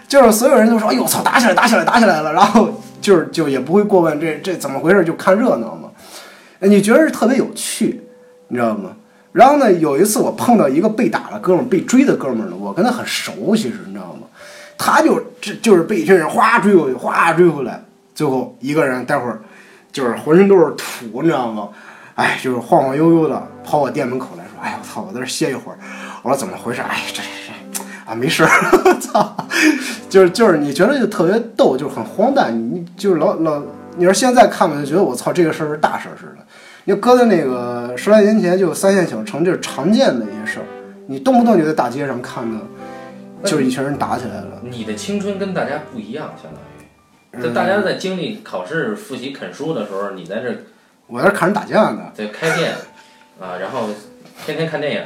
[0.08, 5.89] 就是所有人都说，哎呦操，打起来，打起来，打起来了，然后就是就也不会过问这这怎么回事，就看热闹嘛。
[6.60, 8.02] 哎，你觉得是特别有趣，
[8.50, 8.91] 你知道吗？
[9.32, 14.28] 然后呢，有一次我碰到一个被打的哥们儿，被追的哥们儿呢，我跟他很熟，其实你知道吗？
[14.82, 17.84] 他就这就是被一群人哗追过去，哗追回来，
[18.16, 19.42] 最后一个人待会儿
[19.92, 21.68] 就是浑身都是土，你知道吗？
[22.16, 25.78] 哎，就是晃晃悠悠的跑我店门口来说：“哎呀，我操，我在这歇一会儿。”
[26.24, 28.50] 我说：“怎么回事？”哎，这这这啊，没事儿，
[29.00, 29.36] 操，
[30.10, 33.62] 就是就是你觉得就特别逗，就很荒诞，你就是老老
[33.98, 36.46] 你说现在看吧，就觉得我操这个事儿是大事儿似的。
[36.86, 40.66] 你搁在那个十来年前，就三线小城，就是常见的一些事儿，
[41.08, 42.58] 你动不动就在大街上看的。
[43.44, 44.62] 就是一群人打起来了。
[44.64, 50.56] 你的青春跟大家不一样，相当于，就大家在经历考试、复习、啃书的时候，你在这，
[51.08, 52.74] 我在看人打架呢，在开店，
[53.40, 53.88] 啊，然后
[54.46, 55.02] 天天看电影。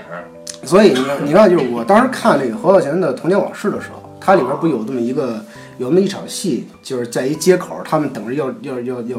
[0.64, 5.44] 所以你看，你看，就是我当时看那个侯孝贤的《童年往事》的时候，它里边不有这么一个，
[5.78, 9.18] 有那么一场戏，就是在一街口，他们等着要要要要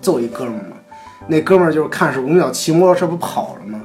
[0.00, 0.76] 揍一哥们儿嘛。
[1.28, 3.80] 那哥们儿就是看是五秒骑摩托车不跑了吗？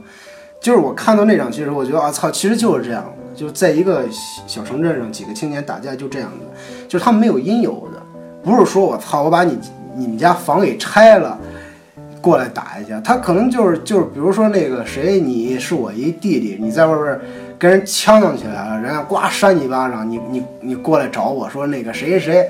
[0.60, 3.14] 就是我看到那场戏的时候，我觉得啊操，其实就是这样。
[3.38, 4.04] 就在一个
[4.48, 6.46] 小城镇上，几个青年打架就这样的，
[6.88, 8.02] 就是他们没有因由的，
[8.44, 9.56] 不是说我操，我把你
[9.96, 11.38] 你们家房给拆了，
[12.20, 17.20] 过来打一架，他可能就是就是，比如说那个谁，你是我一弟弟，你在外边
[17.60, 22.50] 跟人呛呛起来了，人家呱扇你一巴掌，你你你过来找我说那个谁谁谁，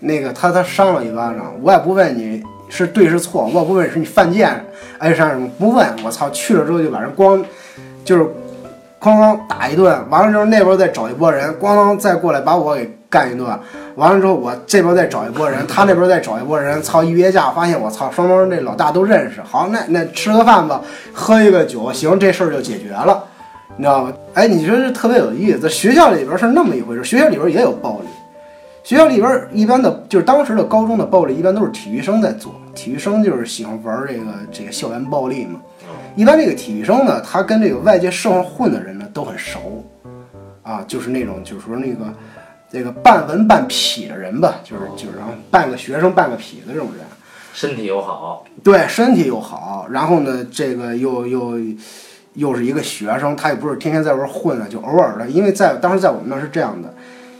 [0.00, 4.64] 那个他他扇了一巴掌，我也不问你是对是错，我也不问是你犯贱
[4.98, 7.40] 挨扇什么，不问，我操，去了之后就把人光
[8.04, 8.26] 就是。
[9.04, 13.46] 哐当打一顿，完了之后那边再找一波人，咣当再过来把我给干一顿，
[13.96, 20.80] 完了之后我这边再找一波人，他那边再找一波人，操一约架发现我操双方这老大都认识，好那那吃个饭吧，
[21.12, 23.22] 喝一个酒，行这事儿就解决了，
[23.76, 24.12] 你知道吗？
[24.32, 28.06] 哎，你说这特别有意思，在学校里边是那么一回事，学校里边也有暴力，
[28.82, 35.60] 学校里边一般的就是当时的高中的暴力一般都是体育生在做，体育生就是喜欢玩这个这个校园暴力嘛。
[36.16, 39.84] 一般这个体育生呢，他跟这个外界社会混的人呢都很熟，
[40.62, 42.06] 啊，就是那种就是说那个
[42.70, 47.04] 这个半文半痞的人吧，就是就是然后半个学生半个痞子这种人，
[47.52, 51.58] 身体又好，对，身体又好，然后呢，这个又又
[52.34, 56.94] 又是一个学生，他也不是天天在外混啊，就偶尔的，因为在当时在我们那是这样的，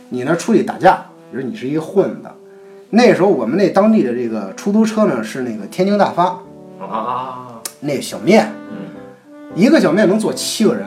[0.09, 0.97] 你呢出去打架，
[1.31, 2.29] 比如你是一个混子，
[2.89, 6.37] 那时候我们那当地的这个出租车呢是那个天津大发
[6.79, 7.41] 啊。
[7.81, 8.49] 那小面，
[9.55, 10.85] 一个小面能坐七个人，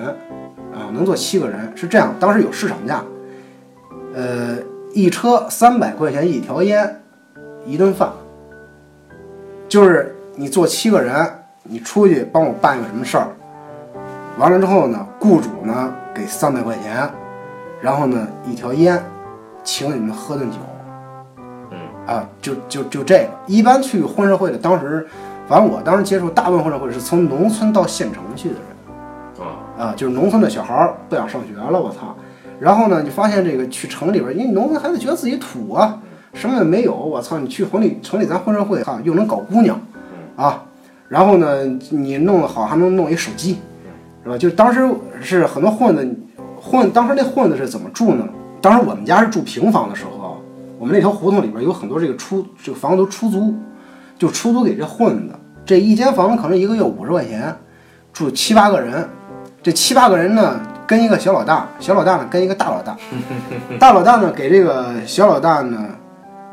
[0.72, 2.14] 啊，能坐七个人是这样。
[2.20, 3.02] 当时有市场价，
[4.14, 4.58] 呃，
[4.92, 7.00] 一车三百块钱一条烟，
[7.64, 8.10] 一顿饭，
[9.68, 11.26] 就是你坐七个人，
[11.62, 13.28] 你出去帮我办一个什么事儿，
[14.38, 17.10] 完了之后呢，雇主呢给三百块钱，
[17.80, 19.02] 然后呢一条烟，
[19.64, 20.58] 请你们喝顿酒。
[22.06, 25.06] 啊，就就就这个，一般去混社会的，当时，
[25.49, 32.14] 反正我当时接触大部分混社会是从农村到县城去的人，啊，啊，就是农村的小孩儿不想上学了，我操，
[32.61, 35.99] 然后呢，你发现这个去城里边儿，因为农村孩子觉得自己土啊，
[36.34, 39.80] 什么也没有，我操，你去城里城里咱混社会，哈，又能搞姑娘，
[40.36, 40.64] 啊，
[41.09, 43.57] 然后呢，你弄得好还能弄一手机，
[44.22, 44.36] 是吧？
[44.36, 44.86] 就当时
[45.22, 46.07] 是很多混子
[46.61, 48.28] 混，当时那混子是怎么住呢？
[48.61, 50.36] 当时我们家是住平房的时候啊，
[50.78, 53.55] 我们那条胡同里边有很多这个出这个房子都出租，
[54.18, 55.34] 就出租给这混子。
[55.64, 57.54] 这一间房子可能一个月五十块钱，
[58.12, 59.08] 住七八个人。
[59.62, 62.96] 这七八个人呢，跟一个小老大，小老大呢跟一个大老大，
[63.78, 65.86] 大老大呢给这个小老大呢，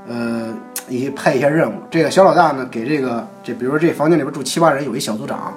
[0.07, 0.47] 呃，
[0.89, 1.75] 一派一些任务。
[1.89, 5.53] 这个小老大呢给这个这，比如说这房间里边住七八人，有一小组长，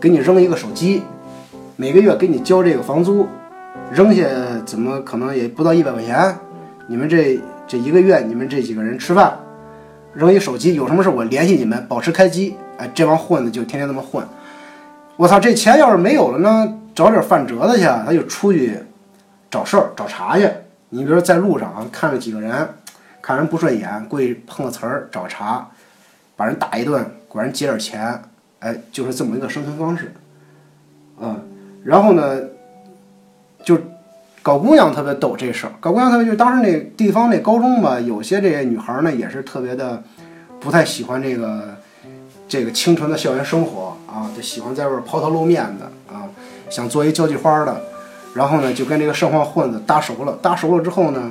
[0.00, 1.02] 给你扔一个手机，
[1.76, 3.26] 每个月给你交这个房租，
[3.90, 4.24] 扔下
[4.66, 6.36] 怎么可能也不到一百块钱，
[6.88, 9.38] 你们这这一个月你们这几个人吃饭，
[10.14, 12.56] 扔一手机，有什么事我联系你们，保持开机。
[12.78, 14.26] 哎，这帮混子就天天这么混。
[15.16, 18.78] 我操，这钱要是没有了呢，找点饭辙子去，他就出去
[19.50, 20.48] 找事儿、找茬去。
[20.88, 22.68] 你比如说在路上啊，看着几个人，
[23.20, 25.66] 看人不顺眼，过去碰个瓷儿找茬，
[26.36, 28.20] 把人打一顿，管人借点钱，
[28.58, 30.12] 哎，就是这么一个生存方式。
[31.20, 31.40] 嗯，
[31.84, 32.40] 然后呢，
[33.62, 33.78] 就
[34.42, 40.02] 搞姑娘特别逗这事儿，搞姑娘特别就当时那地方那高中吧，有些这些女孩呢也是特别的
[40.60, 41.76] 不太喜欢这个
[42.48, 46.26] 这个清纯的校园生活啊，就喜欢在外抛头露面的啊，
[46.68, 47.80] 想做一交际花的，
[48.34, 51.30] 然后呢就跟这个盛况混子搭熟了，搭熟了之后呢，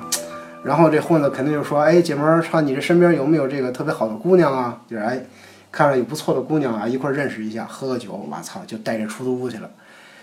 [0.64, 4.78] 然后这混子肯定就说，哎，姐们儿，唱你这身边有没有这个特别好的姑娘啊？
[4.90, 5.22] 就是哎，
[5.70, 9.70] 看着有不错的姑娘啊，一块认识一下，喝个酒，我操，就带着出租屋去了。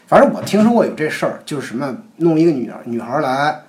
[0.08, 3.60] 反正我听说过有这事儿，就是什么弄一个女女孩儿来，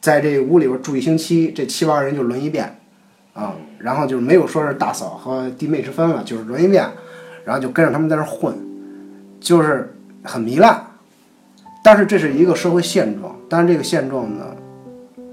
[0.00, 2.78] 在这屋里边住一星期，这七八个人就轮一遍，
[3.34, 6.88] 啊，然后就是没有说是大嫂和弟妹之分了，就是轮一遍，
[7.44, 8.54] 然后就跟着他们在那儿混，
[9.40, 9.92] 就是
[10.22, 10.80] 很糜烂。
[11.82, 14.44] 但是这是一个社会现状，但是这个现状呢，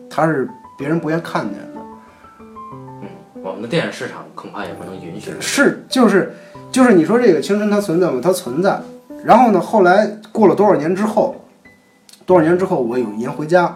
[0.09, 1.81] 它是别人不愿看见的。
[2.39, 3.07] 嗯
[3.43, 5.31] 我们的电影市场恐怕也不能允许。
[5.39, 6.33] 是，就是，
[6.71, 8.19] 就是你说这个青春它存在吗？
[8.23, 8.81] 它存在。
[9.25, 11.35] 然后呢，后来过了多少年之后，
[12.27, 13.75] 多少年之后，我有一年回家，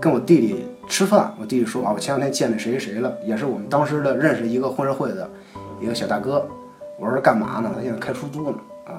[0.00, 5.28] 跟我弟弟吃饭，我弟弟说啊，我前两天见那谁谁谁了，也是我们当时的认识一个混社会的
[5.82, 6.48] 一个小大哥。
[6.98, 7.70] 我说干嘛呢？
[7.76, 8.96] 他现在开出租呢，啊，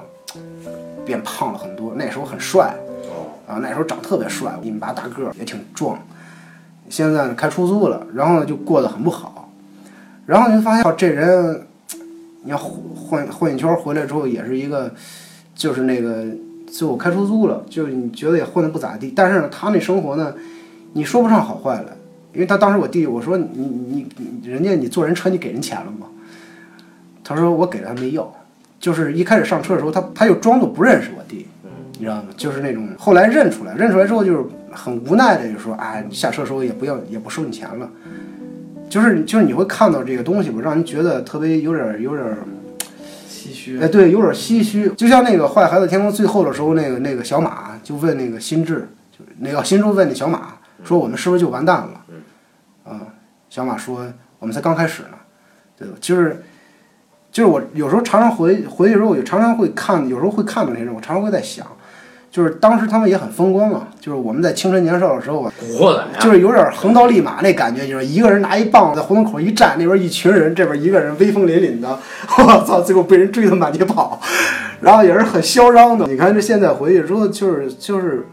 [1.04, 1.92] 变胖了很多。
[1.96, 2.72] 那时候很帅，
[3.48, 5.98] 啊，那时候长特别帅，一米八大个儿，也挺壮。
[6.88, 9.50] 现在呢开出租了，然后呢就过得很不好。
[10.26, 11.66] 然后你就发现这人，
[12.44, 14.94] 你要混混一圈回来之后，也是一个。
[15.58, 16.24] 就是那个
[16.68, 20.32] 最后开出租了，就是你觉得也混得不咋地，但是呢，他那生活呢，
[20.92, 21.96] 你说不上好坏来，
[22.32, 26.06] 因为他当时我弟弟我说你你你人家你坐人车你给人钱了吗？
[27.24, 28.32] 他说我给了他没要，
[28.78, 31.48] 就是一开始上车的时候他他又装作不认识我弟，
[31.94, 32.28] 你知道吗？
[32.36, 37.90] 就是那种后来认出来，认出来之后就是很无奈的就说哎，下车的时候也不要也不收你钱了，
[38.88, 42.24] 就是就是你会看到这个东西吧，让人觉得特别有点有点。
[43.48, 43.80] 唏嘘。
[43.80, 52.04] 哎，对，有点唏嘘，就像那个《坏孩子天空》最后的时候，那个那个小马就问那个心智，就是那个心智问那小马说：“我们是不是就完蛋了？”
[52.84, 53.00] 啊，
[53.50, 54.06] 小马说
[54.38, 55.18] ：“我们才刚开始呢，
[55.76, 56.42] 对吧？”就是
[57.30, 61.66] 就是我有时候常常回回去时候，我就常常会看，有时候会看到那些人，我常常会在想，
[62.30, 71.88] 就是当时他们也很风光啊，就是我们在青春年少的时候啊，古惑仔呀，就是有点横刀立马那感觉，就是一个人拿一棒子在胡同口一站，那边一群人，这边一个人威风凛凛的，
[72.38, 74.20] 我操，最后被人追得满街跑，
[74.80, 76.06] 然后也是很嚣张的。
[76.06, 78.26] 你看这现在回去之后，就是就是，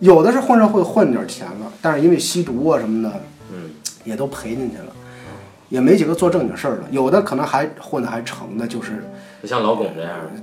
[0.00, 3.20] 有的是混社会混点钱了，但是因为吸毒啊什么的，
[3.52, 3.70] 嗯，
[4.04, 4.92] 也都赔进去了，
[5.70, 9.02] 也没几个做正经事儿的，有的可能还混的还成的，就是，
[9.42, 10.42] 就像老巩这样的，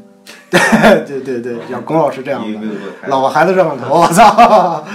[0.50, 0.60] 对
[1.06, 2.68] 对对对，像龚老师这样的
[3.08, 4.86] 老婆孩子热炕头，我操。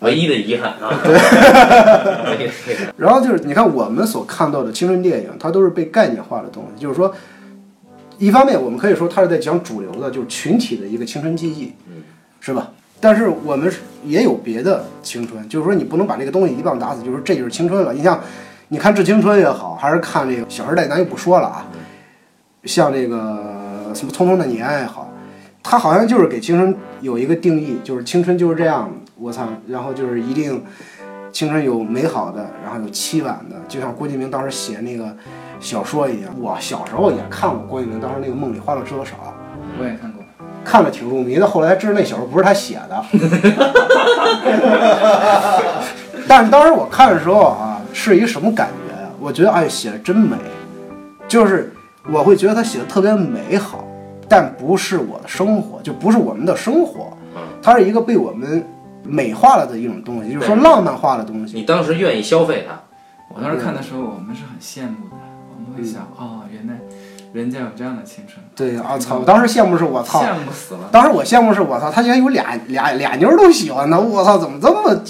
[0.00, 1.00] 唯一的遗憾啊。
[1.02, 1.16] 对，
[2.98, 7.14] 然后就是你看我们所看到的青春电影，它都是被概念化的东西，就是说，
[8.18, 11.72] 一方面我们可以说它是在讲主流的，就是群体的一个青春记忆，
[12.40, 12.70] 是吧？
[13.00, 13.72] 但是我们
[14.04, 17.92] 也有别的青春，就是说你不能把这个东西一棒打死，就是这就是青春了。
[17.94, 18.20] 你像，
[18.68, 21.66] 你看《致青春》也好，还是看这个《小时代》，咱就不说了啊。
[22.64, 23.53] 像这个
[23.94, 25.10] 什么《匆匆的年》也好，
[25.62, 30.62] 他好像就是给青春有一个定义，就是青春就是这样，我操，然后就是一定
[31.32, 35.14] 青春有美好的，然后有凄婉的，就像郭敬明当时写那个
[35.60, 36.30] 小说一样。
[36.40, 39.12] 我小时候也看过郭敬明当时那个《梦里花落知多少》，
[39.78, 40.22] 我也看过。
[40.64, 43.04] 看了挺入迷的，后来才知道那小说不是他写的。
[46.26, 50.38] 但是当时我看的时候啊，是一个什么感觉呀、我觉得哎，写的真美，
[51.28, 51.70] 就是
[52.12, 53.84] 我会觉得他写的特别美好，
[54.28, 58.64] 但不是我的生活，就不是我们的生活嗯，它是一个被我们
[59.02, 61.56] 美化了的一种东西，就是说浪漫化的东西。
[61.56, 62.78] 你当时愿意消费它，
[63.34, 65.16] 我当时看的时候，我们是很羡慕的，
[65.56, 66.78] 我们会想，哦，原来
[67.32, 69.18] 人家有这样的青春，对啊，操！
[69.18, 70.88] 我当时羡慕是我操，羡慕死了。
[70.92, 75.00] 当时我羡慕是我操，他竟然有俩俩俩妞儿都喜欢他，我操，怎么这么？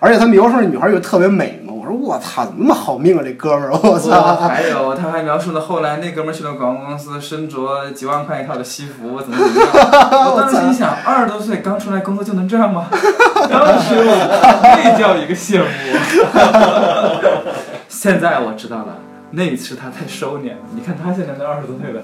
[0.00, 4.36] 而且他描述那女孩又特别美说我操，怎么那么好命啊这哥们儿，我我操！
[4.36, 10.34] 还有，他还描述了后来那哥们儿去了广告公司，身着几万块一套的西服，怎么怎么样。
[10.34, 12.88] 我当时心想，二十多岁刚出来工作就能这样吗？
[12.90, 15.64] 当时我那叫一个羡慕。
[17.88, 18.96] 现在我知道了，
[19.32, 20.58] 那次他太收敛了。
[20.74, 22.02] 你看他现在都二十多岁了，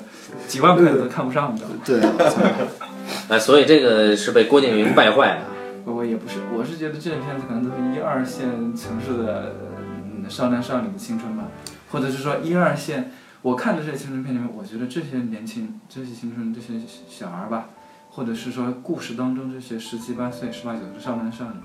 [0.48, 1.76] 几万块都看不上，你知道吗？
[1.84, 2.00] 对！
[3.28, 5.38] 哎，所以这个是被郭敬明败坏的。
[5.92, 9.52] 我也不是，我是觉得这片子可能都是一二线城市的、
[10.24, 11.44] 嗯、少男少女的青春吧，
[11.90, 13.12] 或者是说一二线。
[13.42, 17.68] 我看的这些青春片里面，我觉得这些年轻、这些青春、这些小孩儿吧，
[18.08, 21.60] 或者是说故事当中这些十七八岁、十八九岁的少男少女，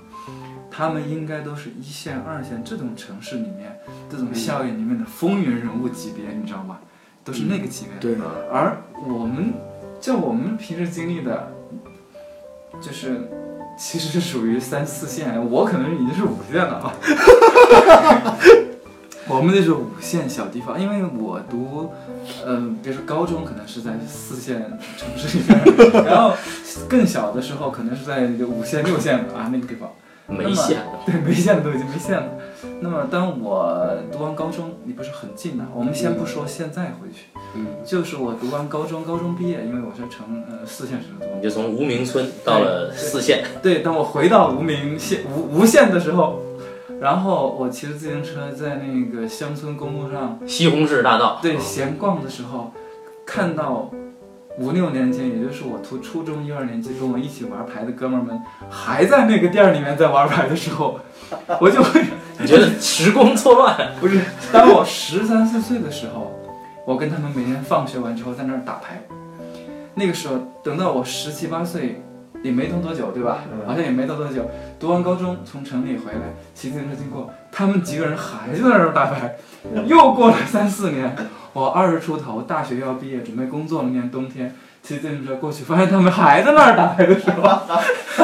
[0.70, 3.78] 他们应该都是一线、二线这种城市里面
[4.10, 6.78] 这种校园里面的风云人物级别，你知道吗？
[7.24, 8.00] 都是那个级别的。
[8.00, 8.76] 对，而
[9.08, 9.54] 我们，
[10.02, 11.50] 就我们平时经历的，
[12.78, 13.26] 就是
[13.78, 16.92] 其实是属于三四线，我可能已经是五线了啊。
[19.28, 21.92] 我们那是五线小地方，因为我读，
[22.44, 26.34] 嗯、比如说高中可能是在四线城市里面，然后
[26.88, 29.88] 更小的时候可能是在五线、六线啊那个地方。
[30.26, 32.28] 没线了，对，没线的都已经没线了。
[32.80, 46.40] 那么当我读完高中，你不是很近的，我们先不说现在回去，嗯，就是我读完高中，高中毕业，因为我是城呃四线城市读你就从无名村到了四线，对，当我回到无名县无无县的时候，
[47.00, 51.38] 然后我骑着自行车在那个乡村公路上，西红柿大道。
[51.40, 52.72] 对闲逛的时候，
[53.24, 53.90] 看到
[54.58, 58.38] 五六年前，也就是我读初中一二年级跟我一起玩牌的哥们儿们，
[58.68, 61.00] 还在那个店儿里面在玩牌的时候，
[61.58, 62.04] 我就会
[62.38, 63.92] 你觉得时光错乱？
[63.98, 64.20] 不是，
[64.52, 66.30] 当我十三四岁的时候，
[66.86, 69.00] 我跟他们每天放学完之后在那儿打牌。
[69.94, 72.02] 那个时候，等到我十七八岁，
[72.42, 73.44] 也没读多久，对吧？
[73.66, 74.50] 好像也没读多久。
[74.78, 76.20] 读完高中，从城里回来，
[76.54, 79.36] 骑自行车经过，他们几个人还在那儿打牌。
[79.86, 81.14] 又过了三四年，
[81.52, 87.60] 我二十出头，大学要毕业，准备工作了，那年冬天，骑自行车过去，发现他们还在那儿打牌的时候，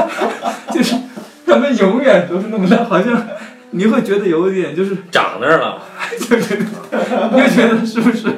[0.73, 0.95] 就是
[1.47, 3.27] 他们永远都是那么的，好像
[3.71, 4.97] 你会觉得有一点就是。
[5.11, 5.79] 长那儿了，
[6.19, 8.29] 就是你会觉得是不是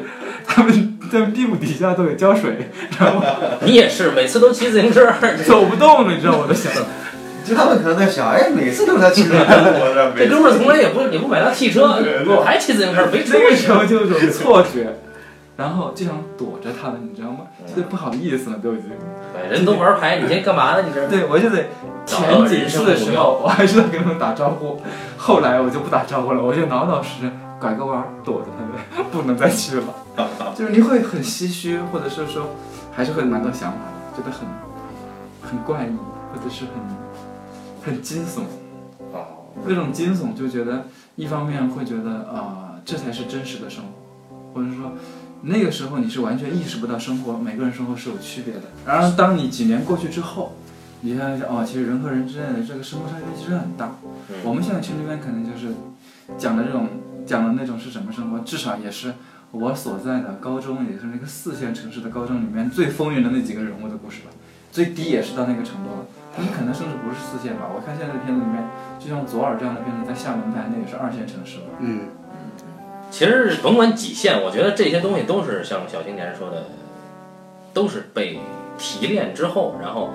[0.47, 3.23] 他们在屁股底下都有胶水，知道吗
[3.63, 5.07] 你也是，每次都骑自行车，
[5.47, 6.73] 走不动了，你知道我都想，
[7.45, 11.83] 就他们可能在想，哎，每次都是他骑着我 这，哥们儿从来也不也不买辆汽车，
[12.27, 14.95] 我还骑自行车，没车那时候就有种错觉，
[15.57, 17.39] 然后就想躲着他们，你知道吗？
[17.75, 18.91] 就不好意思了，都已经。
[19.37, 20.85] 哎人都玩牌，你这干嘛呢？
[20.87, 21.65] 你这对，我就得
[22.05, 24.81] 前几次的时候，我还是在跟他们打招呼，
[25.17, 27.31] 后来我就不打招呼了，我就老老实实
[27.61, 29.95] 拐个弯儿躲着他们， 不能再去了。
[30.57, 32.51] 就是你会很唏嘘，或者是说，
[32.93, 34.47] 还是会蛮多想法的，觉得很
[35.43, 35.93] 很怪异，
[36.33, 38.43] 或者是很很惊悚。
[39.13, 40.87] 哦，那种惊悚就觉得，
[41.17, 44.93] 一方面会觉得啊、这才是真实的生活，或者说
[45.43, 48.63] 那个时候你是完全意识不到生活每个人生活是有区别的。
[48.85, 50.53] 然而当你几年过去之后，
[51.01, 53.93] 你想想哦，其实人和人之间的这个生活差距其实很大。
[54.43, 55.73] 我们现在群里面可能就是
[56.37, 56.89] 讲的这种
[57.29, 59.13] 讲的那种是什么生活，至少也是
[59.53, 64.31] 我所在的高中，也是那个四线城市的高中里面最风云的那几个人物的故事吧。
[64.73, 67.69] 最低也是到那个程度了，他们可能甚至不是四线吧。
[67.75, 68.65] 我看现在的片子里面，
[68.99, 71.65] 就像左耳这样的片子，在厦门拍，那也是二线城市了。
[71.81, 72.09] 嗯，
[73.11, 76.67] 其实甭管几线，我觉得这些东西都是像小青年说的，
[77.73, 78.39] 都是被
[78.77, 80.13] 提炼之后，然后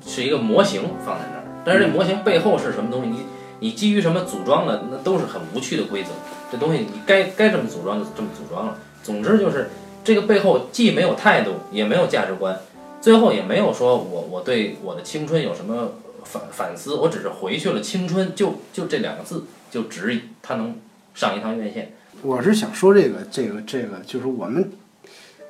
[0.00, 1.44] 是一个模型放在那儿。
[1.64, 3.08] 但是这模型背后是什么东西？
[3.10, 3.18] 你
[3.60, 4.84] 你基于什么组装的？
[4.90, 6.10] 那都是很无趣的规则。
[6.50, 8.76] 这东西你该该这么组装就这么组装了。
[9.02, 9.70] 总之就是
[10.02, 12.58] 这个背后既没有态度，也没有价值观，
[13.00, 15.92] 最后也没有说我我对我的青春有什么
[16.24, 20.76] 反反思，我只是回去了青春，就就这两个字就值它能
[21.14, 21.94] 上一趟院线。
[22.22, 24.70] 我是想说这个这个这个，就是我们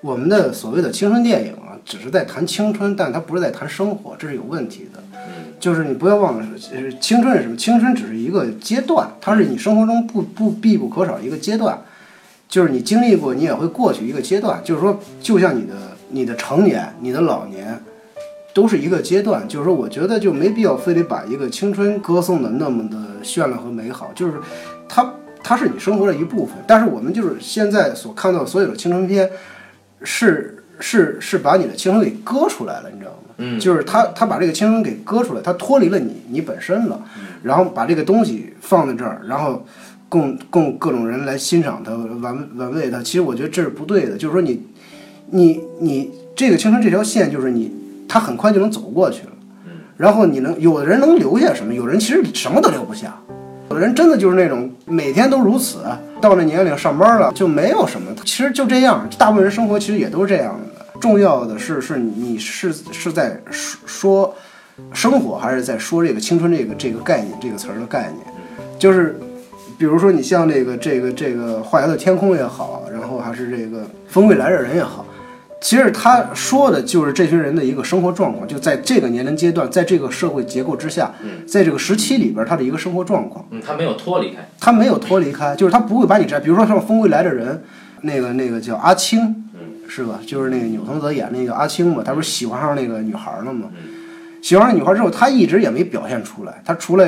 [0.02, 5.02] 我们的所谓的青春电影啊，只是在谈青春，但它不是在谈生活，这是有问题的。
[5.58, 6.46] 就是你不要忘了，
[7.00, 7.54] 青春是什么？
[7.54, 11.78] 青春只是一个阶段，它是你生活中不不必不可少的一个阶段。
[12.48, 14.58] 就是你经历过，你也会过去一个阶段。
[14.64, 15.74] 就是说，就像你的
[16.08, 17.78] 你的成年、你的老年，
[18.54, 19.46] 都是一个阶段。
[19.46, 24.10] 就是说，我觉得就没必要非得把一个青春歌颂的那么的绚烂和美好。
[24.14, 24.40] 就是
[24.88, 25.12] 它
[25.44, 26.56] 它是你生活的一部分。
[26.66, 29.30] 但是我们就是现在所看到所有的青春片，
[30.02, 33.16] 是是是把你的青春给割出来了，你知道吗？
[33.38, 37.02] 嗯，就是他他把这个青春给割出来，他脱离了你你本身了，
[37.42, 39.64] 然后把这个东西放在这儿，然后
[40.08, 43.02] 供供各种人来欣赏它、玩玩味它。
[43.02, 44.66] 其实我觉得这是不对的，就是说你
[45.30, 47.72] 你你这个青春这条线，就是你
[48.08, 49.32] 他很快就能走过去了，
[49.96, 53.18] 然后你能有的人能留下什么，有人其实什么都留不下。
[53.70, 55.78] 有的人真的就是那种每天都如此，
[56.20, 59.08] 到了年龄上班了就没有什么，其实就这样。
[59.16, 60.84] 大部分人生活其实也都是这样的。
[61.00, 64.34] 重要的是，是你是是在说说
[64.92, 68.26] 生活，还是在说这个青春这个这个概念这个词儿的概念？
[68.76, 69.16] 就是
[69.78, 75.06] 比如说你像这个这个这个画的天空也好，然后还是这个风归来的人也好。
[75.60, 81.12] 其实他说的就是这群人的一个生活状况，就在这个年龄阶段，在这个社会结构之下，
[81.46, 83.46] 在这个时期里边，他的一个生活状况。
[83.50, 87.54] 嗯，他没有脱离开，他没有脱离开，就是他不会把你这，比如说像《风归来的人》，
[88.00, 89.44] 那个那个叫阿青，
[89.86, 90.18] 是吧？
[90.26, 93.68] 就是那个钮承泽演那个阿青嘛，他不是喜欢上那个女孩了吗？
[94.40, 97.06] 喜欢上女孩之后，他一直也没表现出来，他除了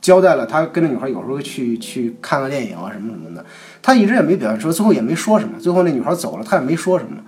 [0.00, 3.44] 交代了他跟那女孩有时候去去看个电影啊什么什么的，
[3.80, 7.18] 他一直也没表现出来，最后也没说什么，最后那女孩走了，他也没说什么。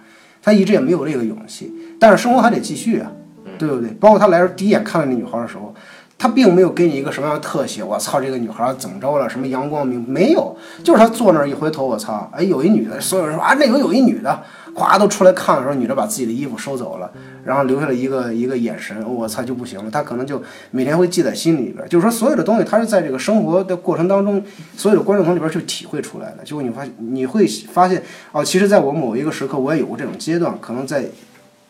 [0.47, 3.11] 他一直也没有这个勇气，但是生活还得继续啊，
[3.59, 3.91] 对不对？
[3.95, 5.75] 包括他来时候第一眼看到那女孩的时候，
[6.19, 9.29] 他并没有给你一个什么样的特写，我操，这个女孩怎么着了？
[9.29, 10.57] 什么阳光明没有？
[10.83, 14.43] 就是他坐那儿一回头，我操，哎，有一女的，所有人说啊，那个有一女的，
[14.75, 17.11] 咵都出来看的时候，女的把自己的衣服收走了，
[17.45, 19.91] 然后留下了一个一个眼神，我操就不行了。
[19.91, 24.43] 他可能就每天会记在心里边，就是说所有的东西，他是在这个生活的过程当中，
[24.75, 26.43] 所有的观众从里边去体会出来的。
[26.45, 28.03] 结果你发现你会发现，
[28.33, 31.05] 哦，其实在我某一个时刻，我也有过这种阶段，可能在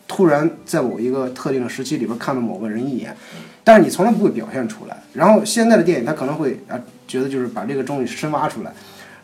[0.08, 3.16] 突然在某一个特定的时期里边看了某个人一眼，
[3.64, 4.96] 但是你从来不会表现出来。
[5.12, 6.78] 然后现在的电影，他可能会啊
[7.08, 8.72] 觉得就是把这个东西深挖出来，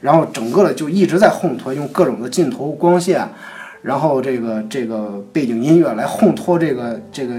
[0.01, 3.27] 然后整个的就一直在烘托，用各种的镜头、光线，
[3.83, 7.35] 然后这个这个背景音乐来烘托这个这个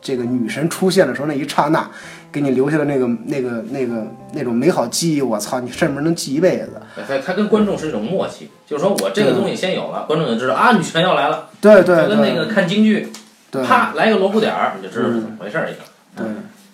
[0.00, 1.90] 这个女神出现的时候那一刹那，
[2.34, 5.22] 给你留下的那个那个那个那种美好记忆。
[5.22, 6.82] 我操，你甚至能记一辈子。
[7.06, 11.48] 他他跟观众是一种默契，就是说我这个东西先有了，观众就知道啊，女神要来了。
[11.60, 13.12] 对对就跟那个看京剧，
[13.52, 15.80] 啪来个锣鼓点儿，你就知道是怎么回事儿一样。
[16.16, 16.26] 对，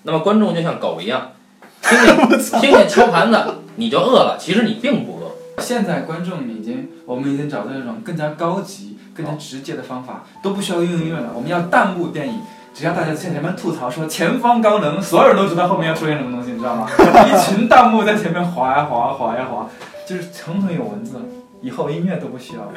[0.05, 1.33] 那么观众就像狗一样，
[1.83, 3.39] 听见 听见敲盘子
[3.77, 5.31] 你就饿了，其实你并不饿。
[5.63, 11.31] 现在观众已经，我们已经找到一种更加高级、更加直接的方法，都不需要用音乐了。
[11.35, 12.41] 我们要弹幕电影，
[12.73, 16.89] 只要大家在前面吐槽说前方高能，所有人都知道后面要出现什么东西，你知道吗？
[17.29, 19.69] 一群弹幕在前面划呀划，划呀划，
[20.07, 21.17] 就是层层有文字，
[21.61, 22.73] 以后音乐都不需要了。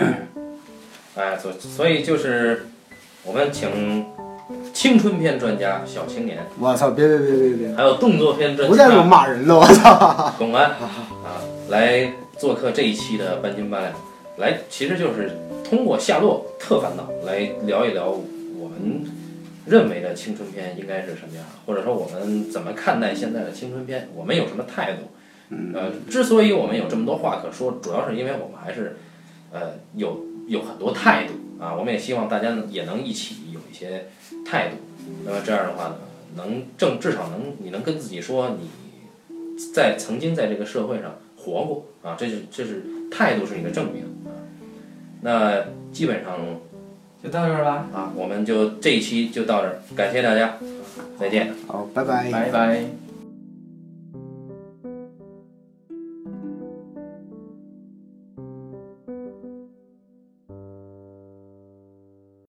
[1.16, 2.68] 哎，所所以就是
[3.24, 4.06] 我们请
[4.74, 10.34] 青春片专家小青年，我操，别别别别别，还有动作片专家不带这么骂人了，我操。
[10.40, 11.40] 董安啊，
[11.70, 13.92] 来做客这一期的半斤八两，
[14.38, 15.32] 来其实就是
[15.64, 18.08] 通过夏洛特烦恼来聊一聊
[18.60, 19.06] 我们
[19.66, 25.08] 认为的青春片应该是什么样，或者说我们怎么看待现在的青春片，我们有什么态度？
[25.74, 28.98] 呃，之所以我们有这么多话可说，主要是因为我们还是
[29.52, 34.08] 呃有有很多态度啊，我们也希望大家呢也能一起有一些
[34.46, 34.78] 态度。
[35.26, 35.96] 那么这样的话呢，
[36.36, 38.70] 能正至少能你能跟自己说你
[39.74, 44.32] 在曾经在这个社会上活过啊，这是这是态度是你的证明啊。
[45.22, 46.40] 那基本上
[47.24, 50.58] 就到这儿吧，啊，我们就这一期就到这儿，感谢大家，
[51.18, 51.54] 再见。
[51.68, 52.30] 好，拜拜。
[52.30, 53.03] 拜拜。